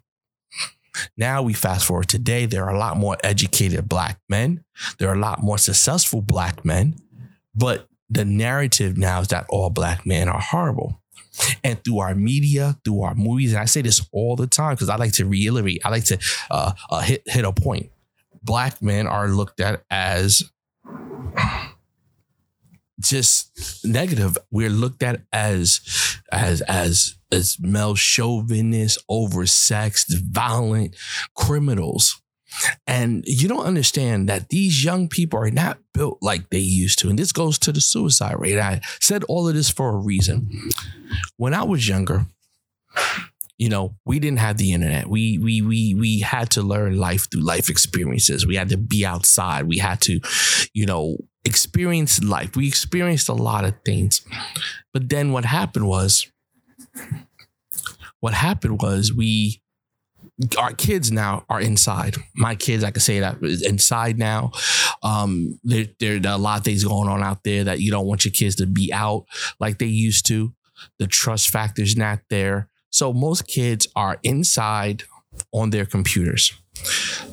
Now 1.18 1.42
we 1.42 1.54
fast 1.54 1.86
forward 1.86 2.08
today, 2.08 2.46
there 2.46 2.64
are 2.64 2.74
a 2.74 2.80
lot 2.80 2.98
more 2.98 3.18
educated 3.24 3.90
black 3.90 4.20
men. 4.30 4.64
There 4.98 5.10
are 5.10 5.16
a 5.16 5.20
lot 5.20 5.44
more 5.44 5.58
successful 5.58 6.22
black 6.22 6.64
men, 6.64 6.96
but 7.54 7.88
the 8.10 8.26
narrative 8.26 8.98
now 8.98 9.22
is 9.22 9.28
that 9.30 9.46
all 9.50 9.70
black 9.70 10.06
men 10.06 10.30
are 10.30 10.40
horrible. 10.40 11.02
And 11.64 11.84
through 11.84 12.00
our 12.00 12.16
media, 12.16 12.78
through 12.86 13.02
our 13.02 13.16
movies, 13.16 13.52
and 13.52 13.62
I 13.62 13.66
say 13.66 13.82
this 13.82 14.06
all 14.14 14.38
the 14.38 14.48
time 14.48 14.76
because 14.76 14.88
I 14.88 14.96
like 14.96 15.12
to 15.14 15.26
reiterate, 15.26 15.82
I 15.84 15.90
like 15.90 16.06
to 16.06 16.20
uh, 16.50 16.72
uh, 16.90 17.02
hit 17.02 17.24
hit 17.26 17.44
a 17.44 17.52
point. 17.52 17.92
Black 18.42 18.82
men 18.82 19.06
are 19.06 19.28
looked 19.28 19.60
at 19.60 19.84
as 19.90 20.44
just 23.00 23.86
negative. 23.86 24.38
We're 24.52 24.70
looked 24.70 25.04
at 25.04 25.22
as 25.32 25.80
as 26.32 26.62
as 26.62 27.16
as 27.32 27.58
male 27.60 27.96
oversexed, 27.96 30.14
violent 30.32 30.96
criminals. 31.36 32.22
And 32.88 33.26
you 33.28 33.50
don't 33.50 33.66
understand 33.66 34.30
that 34.30 34.48
these 34.48 34.82
young 34.84 35.10
people 35.10 35.40
are 35.40 35.52
not 35.52 35.80
built 35.94 36.20
like 36.22 36.50
they 36.50 36.60
used 36.60 37.00
to. 37.00 37.10
And 37.10 37.20
this 37.20 37.34
goes 37.34 37.60
to 37.60 37.74
the 37.74 37.82
suicide 37.82 38.40
rate. 38.40 38.60
I 38.60 38.80
said 39.02 39.26
all 39.26 39.50
of 39.50 39.56
this 39.56 39.70
for 39.70 39.90
a 39.90 39.98
reason. 39.98 40.50
When 41.36 41.54
I 41.54 41.64
was 41.64 41.86
younger, 41.86 42.28
you 43.58 43.70
know, 43.70 43.96
we 44.06 44.20
didn't 44.20 44.40
have 44.40 44.58
the 44.58 44.74
internet. 44.74 45.08
We 45.08 45.38
we 45.38 45.62
we 45.62 45.94
we 45.94 46.20
had 46.20 46.50
to 46.52 46.62
learn 46.62 46.98
life 46.98 47.30
through 47.32 47.42
life 47.42 47.70
experiences. 47.70 48.46
We 48.46 48.56
had 48.56 48.70
to 48.70 48.78
be 48.78 49.06
outside. 49.06 49.68
We 49.68 49.78
had 49.78 50.02
to, 50.02 50.20
you 50.74 50.86
know, 50.86 51.18
experience 51.46 52.22
life. 52.22 52.56
We 52.56 52.68
experienced 52.68 53.30
a 53.30 53.34
lot 53.34 53.64
of 53.64 53.76
things. 53.86 54.22
But 54.94 55.10
then 55.10 55.32
what 55.32 55.46
happened 55.46 55.88
was 55.88 56.28
what 58.20 58.34
happened 58.34 58.82
was 58.82 59.14
we 59.14 59.62
our 60.58 60.74
kids 60.74 61.12
now 61.12 61.46
are 61.50 61.62
inside. 61.62 62.18
My 62.36 62.56
kids, 62.56 62.84
I 62.84 62.92
can 62.92 63.00
say 63.00 63.22
that 63.22 63.42
inside 63.42 64.18
now. 64.18 64.52
Um, 65.02 65.60
there, 65.64 65.86
there, 66.00 66.16
are 66.16 66.36
a 66.36 66.38
lot 66.38 66.60
of 66.60 66.66
things 66.66 66.84
going 66.84 67.08
on 67.08 67.24
out 67.24 67.44
there 67.46 67.64
that 67.64 67.80
you 67.80 67.90
don't 67.90 68.06
want 68.06 68.26
your 68.26 68.34
kids 68.34 68.56
to 68.56 68.66
be 68.66 68.92
out 68.92 69.26
like 69.62 69.78
they 69.78 69.86
used 69.86 70.26
to. 70.28 70.54
The 71.00 71.08
trust 71.08 71.50
factor 71.50 71.82
is 71.82 71.96
not 71.96 72.20
there. 72.30 72.70
So 72.96 73.12
most 73.12 73.46
kids 73.46 73.90
are 73.94 74.20
inside 74.24 75.04
on 75.52 75.72
their 75.72 75.86
computers 75.86 76.54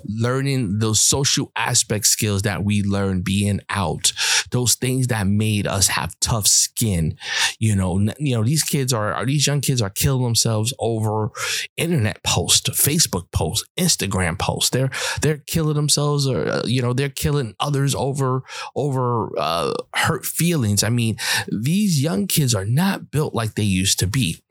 learning 0.04 0.78
those 0.78 1.00
social 1.00 1.50
aspect 1.56 2.06
skills 2.06 2.42
that 2.42 2.64
we 2.64 2.82
learned 2.82 3.24
being 3.24 3.60
out 3.68 4.12
those 4.50 4.74
things 4.74 5.06
that 5.06 5.26
made 5.26 5.66
us 5.66 5.88
have 5.88 6.18
tough 6.20 6.46
skin 6.46 7.16
you 7.58 7.74
know 7.74 7.98
you 8.18 8.36
know 8.36 8.44
these 8.44 8.62
kids 8.62 8.92
are, 8.92 9.12
are 9.14 9.26
these 9.26 9.46
young 9.46 9.60
kids 9.60 9.80
are 9.80 9.90
killing 9.90 10.24
themselves 10.24 10.74
over 10.78 11.30
internet 11.76 12.22
posts 12.22 12.68
facebook 12.70 13.30
posts 13.32 13.68
instagram 13.78 14.38
posts. 14.38 14.70
They're 14.70 14.90
they're 15.20 15.38
killing 15.38 15.74
themselves 15.74 16.26
or 16.26 16.48
uh, 16.48 16.62
you 16.64 16.82
know 16.82 16.92
they're 16.92 17.08
killing 17.08 17.54
others 17.60 17.94
over 17.94 18.42
over 18.74 19.30
uh, 19.38 19.72
hurt 19.94 20.24
feelings. 20.24 20.82
I 20.82 20.90
mean 20.90 21.16
these 21.50 22.02
young 22.02 22.26
kids 22.26 22.54
are 22.54 22.64
not 22.64 23.10
built 23.10 23.34
like 23.34 23.54
they 23.54 23.62
used 23.62 23.98
to 24.00 24.06
be. 24.06 24.42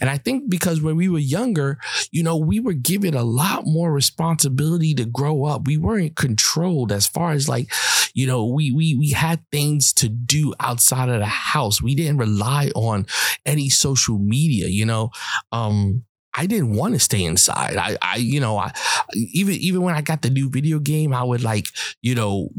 And 0.00 0.10
i 0.10 0.18
think 0.18 0.48
because 0.48 0.80
when 0.80 0.96
we 0.96 1.08
were 1.08 1.18
younger 1.18 1.78
you 2.10 2.22
know 2.22 2.36
we 2.36 2.60
were 2.60 2.72
given 2.72 3.14
a 3.14 3.24
lot 3.24 3.64
more 3.66 3.92
responsibility 3.92 4.37
to 4.38 5.04
grow 5.04 5.44
up. 5.44 5.66
We 5.66 5.76
weren't 5.76 6.16
controlled 6.16 6.92
as 6.92 7.06
far 7.06 7.32
as 7.32 7.48
like, 7.48 7.72
you 8.14 8.26
know, 8.26 8.46
we 8.46 8.70
we 8.70 8.94
we 8.94 9.10
had 9.10 9.40
things 9.50 9.92
to 9.94 10.08
do 10.08 10.54
outside 10.60 11.08
of 11.08 11.20
the 11.20 11.26
house. 11.26 11.82
We 11.82 11.94
didn't 11.94 12.18
rely 12.18 12.70
on 12.74 13.06
any 13.44 13.68
social 13.68 14.18
media, 14.18 14.68
you 14.68 14.86
know. 14.86 15.10
Um 15.52 16.04
I 16.34 16.46
didn't 16.46 16.74
want 16.74 16.94
to 16.94 17.00
stay 17.00 17.24
inside. 17.24 17.76
I, 17.76 17.96
I, 18.00 18.16
you 18.16 18.38
know, 18.38 18.58
I 18.58 18.72
even 19.14 19.54
even 19.54 19.82
when 19.82 19.94
I 19.96 20.02
got 20.02 20.22
the 20.22 20.30
new 20.30 20.48
video 20.48 20.78
game, 20.78 21.12
I 21.12 21.24
would 21.24 21.42
like, 21.42 21.66
you 22.00 22.14
know, 22.14 22.50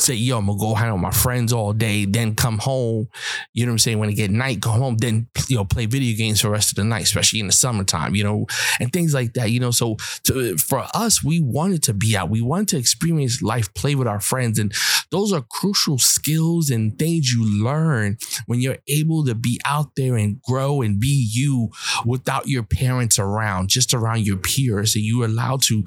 say, 0.00 0.14
yo, 0.14 0.38
I'm 0.38 0.46
gonna 0.46 0.58
go 0.58 0.74
hang 0.74 0.88
out 0.88 0.94
with 0.94 1.02
my 1.02 1.10
friends 1.10 1.52
all 1.52 1.72
day, 1.72 2.04
then 2.04 2.34
come 2.34 2.58
home. 2.58 3.08
You 3.52 3.66
know 3.66 3.70
what 3.70 3.74
I'm 3.74 3.78
saying? 3.78 3.98
When 3.98 4.10
it 4.10 4.14
get 4.14 4.30
night, 4.30 4.60
go 4.60 4.70
home, 4.70 4.96
then 4.96 5.28
you 5.48 5.56
know, 5.56 5.64
play 5.64 5.86
video 5.86 6.16
games 6.16 6.40
for 6.40 6.48
the 6.48 6.52
rest 6.52 6.72
of 6.72 6.76
the 6.76 6.84
night, 6.84 7.02
especially 7.02 7.40
in 7.40 7.46
the 7.46 7.52
summertime, 7.52 8.14
you 8.14 8.24
know, 8.24 8.46
and 8.78 8.92
things 8.92 9.14
like 9.14 9.34
that. 9.34 9.50
You 9.50 9.60
know, 9.60 9.70
so 9.70 9.96
to, 10.24 10.56
for 10.56 10.86
us, 10.94 11.22
we 11.22 11.40
wanted 11.40 11.82
to 11.84 11.94
be 11.94 12.16
out. 12.16 12.30
We 12.30 12.40
wanted 12.40 12.68
to 12.68 12.78
experience 12.78 13.42
life, 13.42 13.72
play 13.74 13.94
with 13.94 14.08
our 14.08 14.20
friends. 14.20 14.58
And 14.58 14.72
those 15.10 15.32
are 15.32 15.42
crucial 15.42 15.98
skills 15.98 16.70
and 16.70 16.98
things 16.98 17.32
you 17.32 17.44
learn 17.64 18.18
when 18.46 18.60
you're 18.60 18.78
able 18.88 19.24
to 19.26 19.34
be 19.34 19.60
out 19.64 19.96
there 19.96 20.16
and 20.16 20.40
grow 20.42 20.82
and 20.82 21.00
be 21.00 21.28
you 21.32 21.70
without 22.04 22.48
your 22.48 22.62
parents 22.62 23.18
around, 23.18 23.68
just 23.68 23.94
around 23.94 24.26
your 24.26 24.36
peers. 24.36 24.94
And 24.94 25.04
you're 25.04 25.26
allowed 25.26 25.62
to 25.62 25.84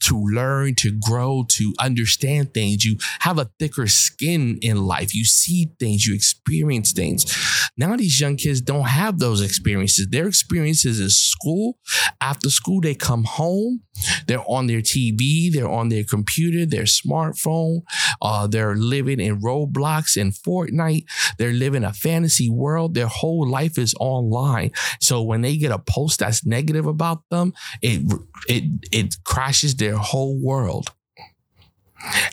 to 0.00 0.20
learn, 0.20 0.74
to 0.74 0.92
grow, 0.92 1.46
to 1.48 1.72
understand 1.80 2.52
things. 2.52 2.84
You 2.84 2.98
have 3.20 3.38
a 3.38 3.50
thicker 3.58 3.86
skin 3.86 4.58
in 4.62 4.84
life. 4.84 5.14
You 5.14 5.24
see 5.24 5.70
things, 5.78 6.06
you 6.06 6.14
experience 6.14 6.92
things. 6.92 7.24
Now 7.76 7.96
these 7.96 8.20
young 8.20 8.36
kids 8.36 8.60
don't 8.60 8.86
have 8.86 9.18
those 9.18 9.40
experiences. 9.40 10.08
Their 10.10 10.28
experiences 10.28 11.00
is 11.00 11.20
school. 11.20 11.78
After 12.20 12.50
school, 12.50 12.80
they 12.80 12.94
come 12.94 13.24
home. 13.24 13.82
They're 14.26 14.44
on 14.46 14.66
their 14.66 14.80
TV, 14.80 15.52
they're 15.52 15.68
on 15.68 15.88
their 15.88 16.04
computer, 16.04 16.66
their 16.66 16.84
smartphone. 16.84 17.82
Uh, 18.20 18.46
they're 18.46 18.74
living 18.76 19.20
in 19.20 19.40
Roblox 19.40 20.20
and 20.20 20.32
Fortnite. 20.32 21.04
They're 21.38 21.52
living 21.52 21.84
a 21.84 21.92
fantasy 21.92 22.50
world. 22.50 22.94
Their 22.94 23.06
whole 23.06 23.48
life 23.48 23.78
is 23.78 23.94
online. 24.00 24.72
So 25.00 25.22
when 25.22 25.42
they 25.42 25.56
get 25.56 25.70
a 25.70 25.78
post 25.78 26.20
that's 26.20 26.44
negative 26.44 26.86
about 26.86 27.22
them, 27.30 27.52
it 27.82 28.12
it 28.48 28.64
it 28.92 29.16
crashes 29.24 29.76
their 29.76 29.96
whole 29.96 30.40
world. 30.40 30.90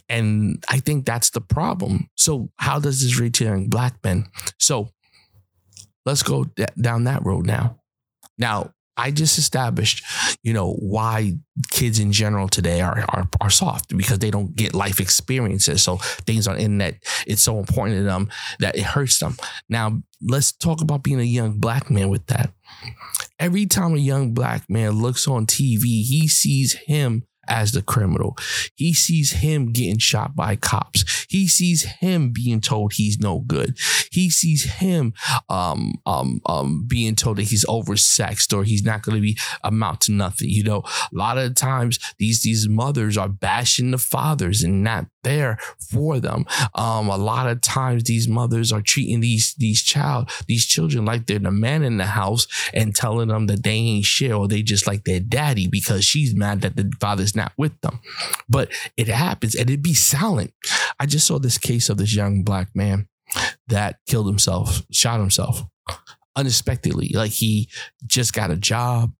And 0.09 0.63
I 0.69 0.79
think 0.79 1.05
that's 1.05 1.29
the 1.29 1.41
problem. 1.41 2.09
So, 2.15 2.49
how 2.57 2.79
does 2.79 3.01
this 3.01 3.19
reach 3.19 3.41
young 3.41 3.67
black 3.67 3.95
men? 4.03 4.27
So, 4.59 4.89
let's 6.05 6.23
go 6.23 6.45
d- 6.45 6.65
down 6.79 7.05
that 7.05 7.25
road 7.25 7.45
now. 7.45 7.79
Now, 8.37 8.73
I 8.97 9.09
just 9.11 9.37
established, 9.37 10.03
you 10.43 10.53
know, 10.53 10.73
why 10.73 11.33
kids 11.71 11.99
in 11.99 12.11
general 12.11 12.47
today 12.47 12.81
are, 12.81 13.05
are 13.09 13.27
are 13.39 13.49
soft 13.49 13.95
because 13.95 14.19
they 14.19 14.29
don't 14.29 14.55
get 14.55 14.75
life 14.75 14.99
experiences. 14.99 15.81
So 15.81 15.97
things 15.97 16.47
on 16.47 16.57
internet, 16.57 17.01
it's 17.25 17.41
so 17.41 17.57
important 17.57 17.97
to 17.97 18.03
them 18.03 18.29
that 18.59 18.75
it 18.75 18.83
hurts 18.83 19.19
them. 19.19 19.37
Now 19.69 20.01
let's 20.21 20.51
talk 20.51 20.81
about 20.81 21.03
being 21.03 21.19
a 21.19 21.23
young 21.23 21.59
black 21.59 21.89
man 21.89 22.09
with 22.09 22.27
that. 22.27 22.51
Every 23.39 23.65
time 23.65 23.95
a 23.95 23.97
young 23.97 24.33
black 24.33 24.69
man 24.69 24.91
looks 24.91 25.27
on 25.27 25.47
TV, 25.47 26.03
he 26.03 26.27
sees 26.27 26.73
him 26.73 27.23
as 27.47 27.71
the 27.71 27.81
criminal. 27.81 28.37
He 28.75 28.93
sees 28.93 29.33
him 29.33 29.71
getting 29.71 29.97
shot 29.97 30.35
by 30.35 30.55
cops. 30.55 31.25
He 31.29 31.47
sees 31.47 31.83
him 31.83 32.31
being 32.31 32.61
told 32.61 32.93
he's 32.93 33.19
no 33.19 33.39
good. 33.39 33.77
He 34.11 34.29
sees 34.29 34.63
him 34.63 35.13
um, 35.49 35.95
um, 36.05 36.41
um, 36.45 36.85
being 36.87 37.15
told 37.15 37.37
that 37.37 37.43
he's 37.43 37.65
oversexed 37.65 38.55
or 38.55 38.63
he's 38.63 38.83
not 38.83 39.01
going 39.01 39.15
to 39.15 39.21
be 39.21 39.37
amount 39.63 40.01
to 40.01 40.11
nothing. 40.11 40.49
You 40.49 40.63
know, 40.63 40.83
a 40.85 41.15
lot 41.15 41.37
of 41.37 41.49
the 41.49 41.55
times 41.55 41.99
these 42.19 42.41
these 42.41 42.67
mothers 42.67 43.17
are 43.17 43.29
bashing 43.29 43.91
the 43.91 43.97
fathers 43.97 44.63
and 44.63 44.83
not 44.83 45.07
there 45.23 45.57
for 45.79 46.19
them. 46.19 46.45
Um, 46.75 47.09
a 47.09 47.17
lot 47.17 47.47
of 47.47 47.61
times 47.61 48.03
these 48.03 48.27
mothers 48.27 48.71
are 48.71 48.81
treating 48.81 49.19
these 49.19 49.55
these 49.57 49.81
child 49.81 50.29
these 50.47 50.65
children 50.65 51.05
like 51.05 51.27
they're 51.27 51.39
the 51.39 51.51
man 51.51 51.83
in 51.83 51.97
the 51.97 52.05
house 52.05 52.47
and 52.73 52.95
telling 52.95 53.27
them 53.27 53.47
that 53.47 53.63
they 53.63 53.71
ain't 53.71 54.05
shit 54.05 54.31
or 54.31 54.47
they 54.47 54.61
just 54.61 54.87
like 54.87 55.03
their 55.03 55.19
daddy 55.19 55.67
because 55.67 56.03
she's 56.03 56.35
mad 56.35 56.61
that 56.61 56.75
the 56.75 56.91
father's 56.99 57.30
not 57.35 57.53
with 57.57 57.79
them. 57.81 57.99
But 58.49 58.71
it 58.97 59.07
happens 59.07 59.55
and 59.55 59.69
it'd 59.69 59.81
be 59.81 59.93
silent. 59.93 60.53
I 60.99 61.05
just 61.05 61.27
saw 61.27 61.39
this 61.39 61.57
case 61.57 61.89
of 61.89 61.97
this 61.97 62.15
young 62.15 62.43
black 62.43 62.69
man 62.75 63.07
that 63.67 63.99
killed 64.07 64.27
himself, 64.27 64.83
shot 64.91 65.19
himself 65.19 65.63
unexpectedly. 66.35 67.11
Like 67.13 67.31
he 67.31 67.69
just 68.05 68.33
got 68.33 68.51
a 68.51 68.57
job 68.57 69.13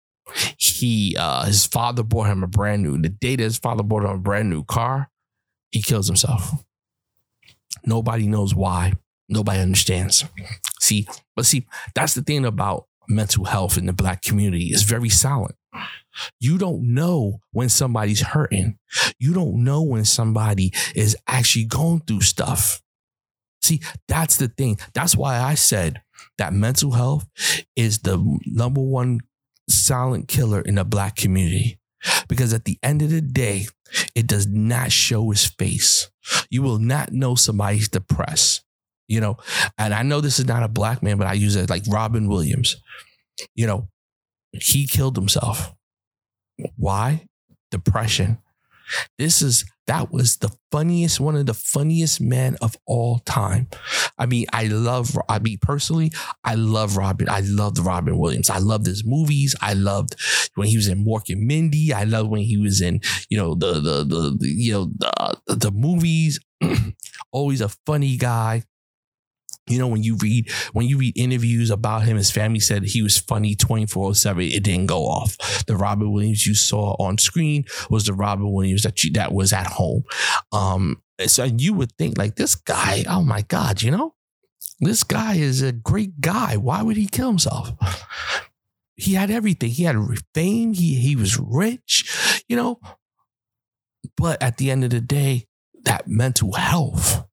he 0.58 1.16
uh 1.20 1.46
his 1.46 1.66
father 1.66 2.04
bought 2.04 2.28
him 2.28 2.44
a 2.44 2.48
brand 2.48 2.84
new 2.84 2.98
the 2.98 3.10
day 3.10 3.36
that 3.36 3.44
his 3.44 3.58
father 3.58 3.84
bought 3.84 4.04
him 4.04 4.12
a 4.12 4.18
brand 4.18 4.50
new 4.50 4.64
car, 4.64 5.10
he 5.72 5.82
kills 5.82 6.08
himself. 6.08 6.52
Nobody 7.86 8.28
knows 8.28 8.54
why. 8.54 8.94
Nobody 9.30 9.60
understands. 9.60 10.26
See, 10.80 11.08
but 11.36 11.46
see, 11.46 11.66
that's 11.96 12.14
the 12.14 12.22
thing 12.22 12.46
about 12.46 12.86
mental 13.08 13.46
health 13.46 13.78
in 13.78 13.86
the 13.86 13.94
black 13.94 14.22
community. 14.22 14.68
It's 14.68 14.84
very 14.84 15.10
silent. 15.10 15.56
You 16.40 16.58
don't 16.58 16.94
know 16.94 17.40
when 17.52 17.70
somebody's 17.70 18.22
hurting. 18.22 18.78
You 19.20 19.34
don't 19.34 19.64
know 19.64 19.82
when 19.82 20.06
somebody 20.06 20.74
is 20.96 21.16
actually 21.28 21.66
going 21.66 22.02
through 22.02 22.22
stuff. 22.22 22.82
See, 23.62 23.82
that's 24.08 24.38
the 24.38 24.48
thing. 24.48 24.78
That's 24.94 25.16
why 25.16 25.40
I 25.40 25.56
said 25.56 26.02
that 26.38 26.54
mental 26.54 26.92
health 26.92 27.28
is 27.76 28.00
the 28.00 28.40
number 28.46 28.82
one 28.82 29.22
silent 29.70 30.28
killer 30.28 30.62
in 30.62 30.76
the 30.76 30.84
black 30.84 31.16
community. 31.16 31.80
Because 32.28 32.54
at 32.54 32.66
the 32.66 32.80
end 32.82 33.04
of 33.04 33.12
the 33.12 33.22
day, 33.22 33.68
it 34.16 34.26
does 34.26 34.48
not 34.48 34.92
show 34.92 35.30
his 35.30 35.46
face. 35.46 36.10
You 36.50 36.64
will 36.64 36.80
not 36.80 37.12
know 37.12 37.36
somebody's 37.36 37.90
depressed 37.90 38.64
you 39.12 39.20
know, 39.20 39.36
and 39.78 39.94
I 39.94 40.04
know 40.04 40.22
this 40.22 40.40
is 40.40 40.46
not 40.46 40.64
a 40.64 40.70
black 40.70 41.04
man, 41.04 41.18
but 41.18 41.28
I 41.28 41.34
use 41.34 41.58
it 41.58 41.70
like 41.70 41.84
Robin 41.90 42.30
Williams. 42.30 42.78
You 43.56 43.68
know, 43.68 43.90
he 44.54 44.88
killed 44.88 45.18
himself. 45.18 45.74
Why? 46.78 47.26
Depression. 47.72 48.40
This 49.18 49.42
is 49.42 49.66
that 49.88 50.12
was 50.12 50.38
the 50.38 50.52
funniest, 50.72 51.20
one 51.20 51.36
of 51.36 51.46
the 51.46 51.54
funniest 51.54 52.22
men 52.22 52.56
of 52.62 52.78
all 52.86 53.20
time. 53.20 53.68
I 54.18 54.26
mean, 54.26 54.46
I 54.54 54.68
love, 54.68 55.18
I 55.28 55.40
mean, 55.40 55.58
personally, 55.62 56.12
I 56.44 56.56
love 56.56 56.96
Robin. 56.96 57.28
I 57.28 57.42
loved 57.42 57.80
Robin 57.80 58.18
Williams. 58.18 58.50
I 58.50 58.60
loved 58.60 58.86
his 58.86 59.04
movies. 59.06 59.56
I 59.62 59.74
loved 59.74 60.16
when 60.56 60.68
he 60.68 60.78
was 60.78 60.88
in 60.88 61.06
Mork 61.06 61.24
and 61.30 61.46
Mindy. 61.46 61.92
I 61.94 62.04
loved 62.04 62.30
when 62.30 62.42
he 62.42 62.58
was 62.58 62.80
in, 62.80 63.02
you 63.30 63.38
know, 63.38 63.56
the, 63.56 63.74
the, 63.74 64.04
the, 64.06 64.38
the 64.40 64.48
you 64.48 64.72
know, 64.72 64.92
the, 64.98 65.56
the 65.56 65.72
movies. 65.72 66.40
Always 67.34 67.60
a 67.60 67.70
funny 67.86 68.18
guy 68.18 68.64
you 69.68 69.78
know 69.78 69.88
when 69.88 70.04
you 70.04 70.18
read 70.18 70.50
when 70.74 70.88
you 70.88 70.98
read 70.98 71.18
interviews 71.18 71.70
about 71.70 72.04
him 72.04 72.18
his 72.18 72.32
family 72.32 72.60
said 72.60 72.84
he 72.84 73.02
was 73.02 73.18
funny 73.18 73.56
24/7 73.56 74.52
it 74.52 74.64
didn't 74.64 74.88
go 74.88 75.04
off. 75.04 75.66
The 75.66 75.76
Robin 75.76 76.12
Williams 76.12 76.46
you 76.46 76.56
saw 76.56 76.96
on 77.00 77.18
screen 77.18 77.66
was 77.90 78.06
the 78.06 78.14
Robin 78.14 78.52
Williams 78.52 78.84
that 78.84 79.04
you, 79.04 79.12
that 79.14 79.32
was 79.32 79.54
at 79.54 79.68
home. 79.68 80.04
Um 80.52 81.02
so 81.26 81.44
you 81.44 81.74
would 81.74 81.92
think 81.98 82.18
like 82.18 82.36
this 82.36 82.56
guy 82.56 83.04
oh 83.08 83.22
my 83.22 83.42
god 83.44 83.82
you 83.82 83.92
know? 83.92 84.16
This 84.80 85.04
guy 85.04 85.36
is 85.36 85.62
a 85.62 85.72
great 85.72 86.20
guy. 86.22 86.58
Why 86.58 86.82
would 86.82 86.98
he 86.98 87.06
kill 87.06 87.28
himself? 87.28 87.72
He 88.96 89.14
had 89.14 89.32
everything. 89.32 89.70
He 89.72 89.84
had 89.84 89.98
fame. 90.34 90.74
He 90.74 90.96
he 90.96 91.16
was 91.16 91.40
rich 91.40 92.44
you 92.48 92.56
know? 92.56 92.80
But 94.18 94.42
at 94.42 94.58
the 94.58 94.72
end 94.72 94.84
of 94.84 94.90
the 94.90 95.02
day 95.02 95.46
that 95.84 96.08
mental 96.08 96.54
health 96.54 97.26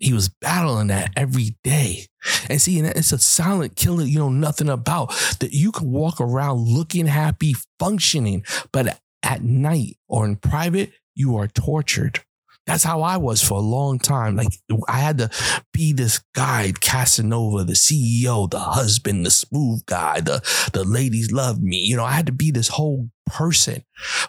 he 0.00 0.12
was 0.12 0.28
battling 0.28 0.88
that 0.88 1.12
every 1.14 1.56
day. 1.62 2.06
And 2.48 2.60
see, 2.60 2.78
and 2.78 2.88
it's 2.88 3.12
a 3.12 3.18
silent 3.18 3.76
killer 3.76 4.02
you 4.02 4.18
know 4.18 4.30
nothing 4.30 4.68
about 4.68 5.10
that 5.38 5.52
you 5.52 5.70
can 5.70 5.90
walk 5.90 6.20
around 6.20 6.66
looking 6.66 7.06
happy, 7.06 7.54
functioning, 7.78 8.44
but 8.72 8.98
at 9.22 9.42
night 9.42 9.96
or 10.08 10.24
in 10.24 10.36
private, 10.36 10.92
you 11.14 11.36
are 11.36 11.46
tortured. 11.46 12.20
That's 12.66 12.84
how 12.84 13.02
I 13.02 13.16
was 13.16 13.42
for 13.42 13.58
a 13.58 13.62
long 13.62 13.98
time. 13.98 14.36
Like 14.36 14.48
I 14.88 14.98
had 14.98 15.18
to 15.18 15.30
be 15.72 15.92
this 15.92 16.20
guy, 16.34 16.72
Casanova, 16.80 17.64
the 17.64 17.72
CEO, 17.72 18.48
the 18.48 18.60
husband, 18.60 19.26
the 19.26 19.30
smooth 19.30 19.84
guy, 19.86 20.20
the 20.20 20.40
the 20.72 20.84
ladies 20.84 21.32
love 21.32 21.60
me. 21.60 21.78
You 21.78 21.96
know, 21.96 22.04
I 22.04 22.12
had 22.12 22.26
to 22.26 22.32
be 22.32 22.50
this 22.50 22.68
whole 22.68 23.10
person. 23.26 23.84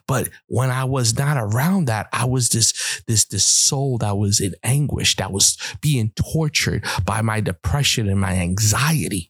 But 0.08 0.30
when 0.48 0.70
I 0.70 0.86
was 0.86 1.18
not 1.18 1.38
around 1.38 1.86
that, 1.86 2.08
I 2.14 2.26
was 2.26 2.50
this 2.50 3.02
this 3.08 3.26
this 3.26 3.46
soul 3.46 3.98
that 4.00 4.18
was 4.18 4.40
in 4.40 4.54
anguish, 4.64 5.16
that 5.18 5.32
was 5.32 5.58
being 5.82 6.12
tortured 6.16 6.86
by 7.06 7.22
my 7.22 7.42
depression 7.42 8.10
and 8.10 8.20
my 8.20 8.34
anxiety. 8.34 9.30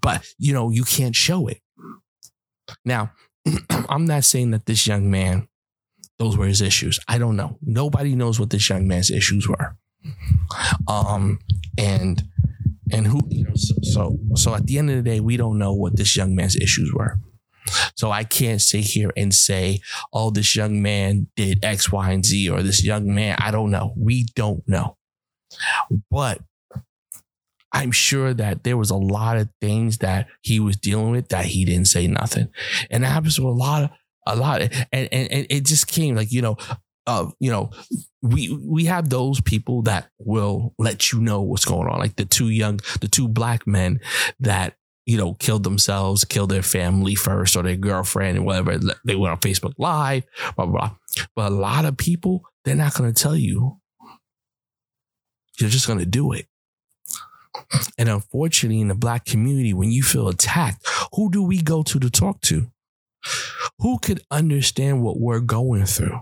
But 0.00 0.26
you 0.38 0.52
know, 0.52 0.70
you 0.70 0.84
can't 0.84 1.16
show 1.16 1.46
it. 1.46 1.60
Now, 2.84 3.12
I'm 3.88 4.04
not 4.04 4.24
saying 4.24 4.50
that 4.52 4.66
this 4.66 4.86
young 4.86 5.10
man 5.10 5.48
those 6.18 6.36
were 6.36 6.46
his 6.46 6.60
issues. 6.60 6.98
I 7.08 7.18
don't 7.18 7.36
know. 7.36 7.58
Nobody 7.62 8.14
knows 8.14 8.38
what 8.38 8.50
this 8.50 8.68
young 8.68 8.86
man's 8.86 9.10
issues 9.10 9.48
were. 9.48 9.76
Um, 10.86 11.40
and 11.78 12.22
and 12.92 13.06
who 13.06 13.20
you 13.28 13.44
know 13.44 13.54
so, 13.54 13.74
so 13.82 14.18
so 14.34 14.54
at 14.54 14.66
the 14.66 14.78
end 14.78 14.90
of 14.90 14.96
the 14.96 15.02
day, 15.02 15.20
we 15.20 15.36
don't 15.36 15.58
know 15.58 15.72
what 15.72 15.96
this 15.96 16.16
young 16.16 16.34
man's 16.34 16.56
issues 16.56 16.92
were. 16.92 17.18
So 17.96 18.10
I 18.10 18.24
can't 18.24 18.60
sit 18.60 18.84
here 18.84 19.10
and 19.16 19.32
say, 19.32 19.80
oh, 20.12 20.30
this 20.30 20.54
young 20.54 20.82
man 20.82 21.28
did 21.34 21.64
X, 21.64 21.90
Y, 21.90 22.12
and 22.12 22.24
Z, 22.24 22.50
or 22.50 22.62
this 22.62 22.84
young 22.84 23.14
man, 23.14 23.36
I 23.40 23.50
don't 23.50 23.70
know. 23.70 23.94
We 23.96 24.26
don't 24.34 24.62
know. 24.68 24.98
But 26.10 26.40
I'm 27.72 27.90
sure 27.90 28.34
that 28.34 28.64
there 28.64 28.76
was 28.76 28.90
a 28.90 28.96
lot 28.96 29.36
of 29.36 29.48
things 29.60 29.98
that 29.98 30.28
he 30.42 30.60
was 30.60 30.76
dealing 30.76 31.10
with 31.10 31.28
that 31.30 31.46
he 31.46 31.64
didn't 31.64 31.86
say 31.86 32.06
nothing. 32.06 32.48
And 32.90 33.02
that 33.02 33.08
happens 33.08 33.38
with 33.38 33.48
a 33.48 33.50
lot 33.56 33.84
of 33.84 33.90
a 34.26 34.36
lot. 34.36 34.62
And, 34.62 34.72
and, 34.92 35.32
and 35.32 35.46
it 35.50 35.64
just 35.64 35.86
came 35.86 36.14
like, 36.14 36.32
you 36.32 36.42
know, 36.42 36.56
uh, 37.06 37.30
you 37.38 37.50
know, 37.50 37.70
we 38.22 38.56
we 38.62 38.86
have 38.86 39.10
those 39.10 39.40
people 39.40 39.82
that 39.82 40.08
will 40.18 40.74
let 40.78 41.12
you 41.12 41.20
know 41.20 41.42
what's 41.42 41.66
going 41.66 41.88
on, 41.88 41.98
like 41.98 42.16
the 42.16 42.24
two 42.24 42.48
young, 42.48 42.80
the 43.00 43.08
two 43.08 43.28
black 43.28 43.66
men 43.66 44.00
that 44.40 44.76
you 45.04 45.18
know 45.18 45.34
killed 45.34 45.64
themselves, 45.64 46.24
killed 46.24 46.50
their 46.50 46.62
family 46.62 47.14
first 47.14 47.56
or 47.56 47.62
their 47.62 47.76
girlfriend 47.76 48.38
and 48.38 48.46
whatever. 48.46 48.78
They 49.04 49.16
went 49.16 49.32
on 49.32 49.38
Facebook 49.38 49.74
Live, 49.76 50.24
blah 50.56 50.66
blah. 50.66 50.96
But 51.36 51.52
a 51.52 51.54
lot 51.54 51.84
of 51.84 51.98
people, 51.98 52.42
they're 52.64 52.74
not 52.74 52.94
going 52.94 53.12
to 53.12 53.22
tell 53.22 53.36
you. 53.36 53.78
You're 55.60 55.70
just 55.70 55.86
going 55.86 56.00
to 56.00 56.06
do 56.06 56.32
it. 56.32 56.46
And 57.96 58.08
unfortunately, 58.08 58.80
in 58.80 58.88
the 58.88 58.94
black 58.94 59.24
community, 59.24 59.72
when 59.72 59.92
you 59.92 60.02
feel 60.02 60.28
attacked, 60.28 60.84
who 61.14 61.30
do 61.30 61.42
we 61.42 61.62
go 61.62 61.82
to 61.84 62.00
to 62.00 62.10
talk 62.10 62.40
to? 62.42 62.70
Who 63.78 63.98
could 63.98 64.20
understand 64.30 65.02
what 65.02 65.20
we're 65.20 65.40
going 65.40 65.86
through? 65.86 66.20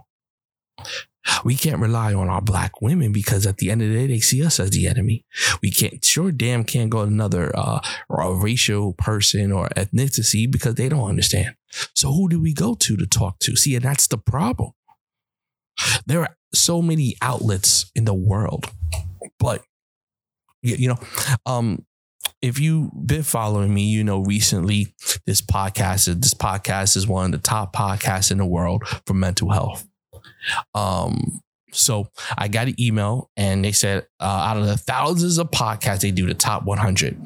We 1.45 1.55
can't 1.55 1.81
rely 1.81 2.15
on 2.15 2.29
our 2.29 2.41
black 2.41 2.83
women 2.83 3.13
because 3.13 3.47
at 3.47 3.59
the 3.59 3.71
end 3.71 3.83
of 3.83 3.89
the 3.89 3.95
day, 3.95 4.07
they 4.09 4.19
see 4.19 4.45
us 4.45 4.59
as 4.59 4.71
the 4.71 4.89
enemy. 4.89 5.25
We 5.63 5.71
can't, 5.71 6.05
sure 6.05 6.33
damn 6.33 6.65
can't 6.65 6.91
go 6.91 7.05
to 7.05 7.11
another 7.11 7.53
uh, 7.55 7.81
or 8.09 8.43
racial 8.43 8.93
person 8.95 9.53
or 9.53 9.69
ethnicity 9.77 10.51
because 10.51 10.75
they 10.75 10.89
don't 10.89 11.09
understand. 11.09 11.55
So 11.95 12.13
who 12.13 12.29
do 12.29 12.41
we 12.41 12.53
go 12.53 12.75
to 12.75 12.97
to 12.97 13.07
talk 13.07 13.39
to? 13.41 13.57
See, 13.57 13.77
and 13.77 13.85
that's 13.85 14.09
the 14.09 14.19
problem. 14.19 14.73
There 16.07 16.21
are 16.21 16.37
so 16.53 16.83
many 16.83 17.17
outlets 17.23 17.91
in 17.95 18.05
the 18.05 18.15
world, 18.15 18.71
but 19.39 19.63
you 20.63 20.89
know, 20.89 20.99
um, 21.47 21.85
if 22.43 22.59
you've 22.59 22.91
been 23.07 23.23
following 23.23 23.73
me, 23.73 23.85
you 23.85 24.03
know 24.05 24.21
recently 24.21 24.95
this 25.27 25.41
podcast 25.41 26.07
this 26.21 26.35
podcast 26.35 26.97
is 26.97 27.07
one 27.07 27.27
of 27.27 27.33
the 27.33 27.39
top 27.39 27.75
podcasts 27.75 28.31
in 28.33 28.39
the 28.39 28.47
world 28.47 28.83
for 29.07 29.15
mental 29.15 29.51
health. 29.51 29.87
Um, 30.75 31.41
so 31.73 32.09
I 32.37 32.49
got 32.49 32.69
an 32.69 32.81
email 32.81 33.31
and 33.37 33.65
they 33.65 33.73
said 33.73 34.07
uh, 34.21 34.25
out 34.25 34.59
of 34.59 34.67
the 34.67 34.77
thousands 34.77 35.39
of 35.39 35.51
podcasts, 35.51 36.01
they 36.01 36.11
do 36.11 36.27
the 36.27 36.35
top 36.35 36.65
100. 36.65 37.19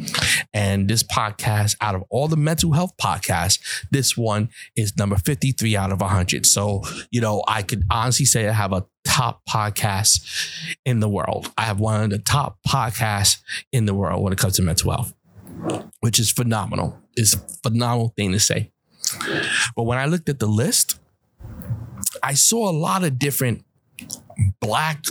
And 0.55 0.89
this 0.89 1.03
podcast, 1.03 1.77
out 1.81 1.95
of 1.95 2.05
all 2.11 2.29
the 2.29 2.37
mental 2.37 2.73
health 2.73 2.97
podcasts, 2.97 3.59
this 3.91 4.17
one 4.17 4.49
is 4.77 4.97
number 4.97 5.17
53 5.17 5.77
out 5.77 5.93
of 5.93 6.01
100. 6.01 6.47
So, 6.47 6.83
you 7.11 7.21
know, 7.21 7.43
I 7.47 7.63
could 7.63 7.85
honestly 7.91 8.25
say 8.25 8.49
I 8.49 8.53
have 8.53 8.73
a 8.73 8.87
top 9.05 9.43
podcast 9.49 10.71
in 10.85 11.01
the 11.01 11.09
world. 11.09 11.53
I 11.59 11.63
have 11.63 11.81
one 11.81 12.05
of 12.05 12.11
the 12.11 12.19
top 12.19 12.59
podcasts 12.67 13.39
in 13.73 13.87
the 13.87 13.95
world 13.95 14.23
when 14.23 14.33
it 14.33 14.39
comes 14.39 14.57
to 14.57 14.63
mental 14.63 14.93
health, 14.93 15.15
which 16.01 16.19
is 16.19 16.31
phenomenal. 16.31 16.99
It's 17.15 17.35
a 17.35 17.39
phenomenal 17.63 18.13
thing 18.17 18.33
to 18.33 18.41
say. 18.41 18.71
But 19.75 19.85
when 19.85 19.99
I 19.99 20.07
looked 20.07 20.29
at 20.29 20.39
the 20.39 20.47
list, 20.47 20.99
I 22.23 22.35
saw 22.35 22.71
a 22.71 22.73
lot 22.73 23.05
of 23.05 23.19
different 23.19 23.66
black 24.61 25.05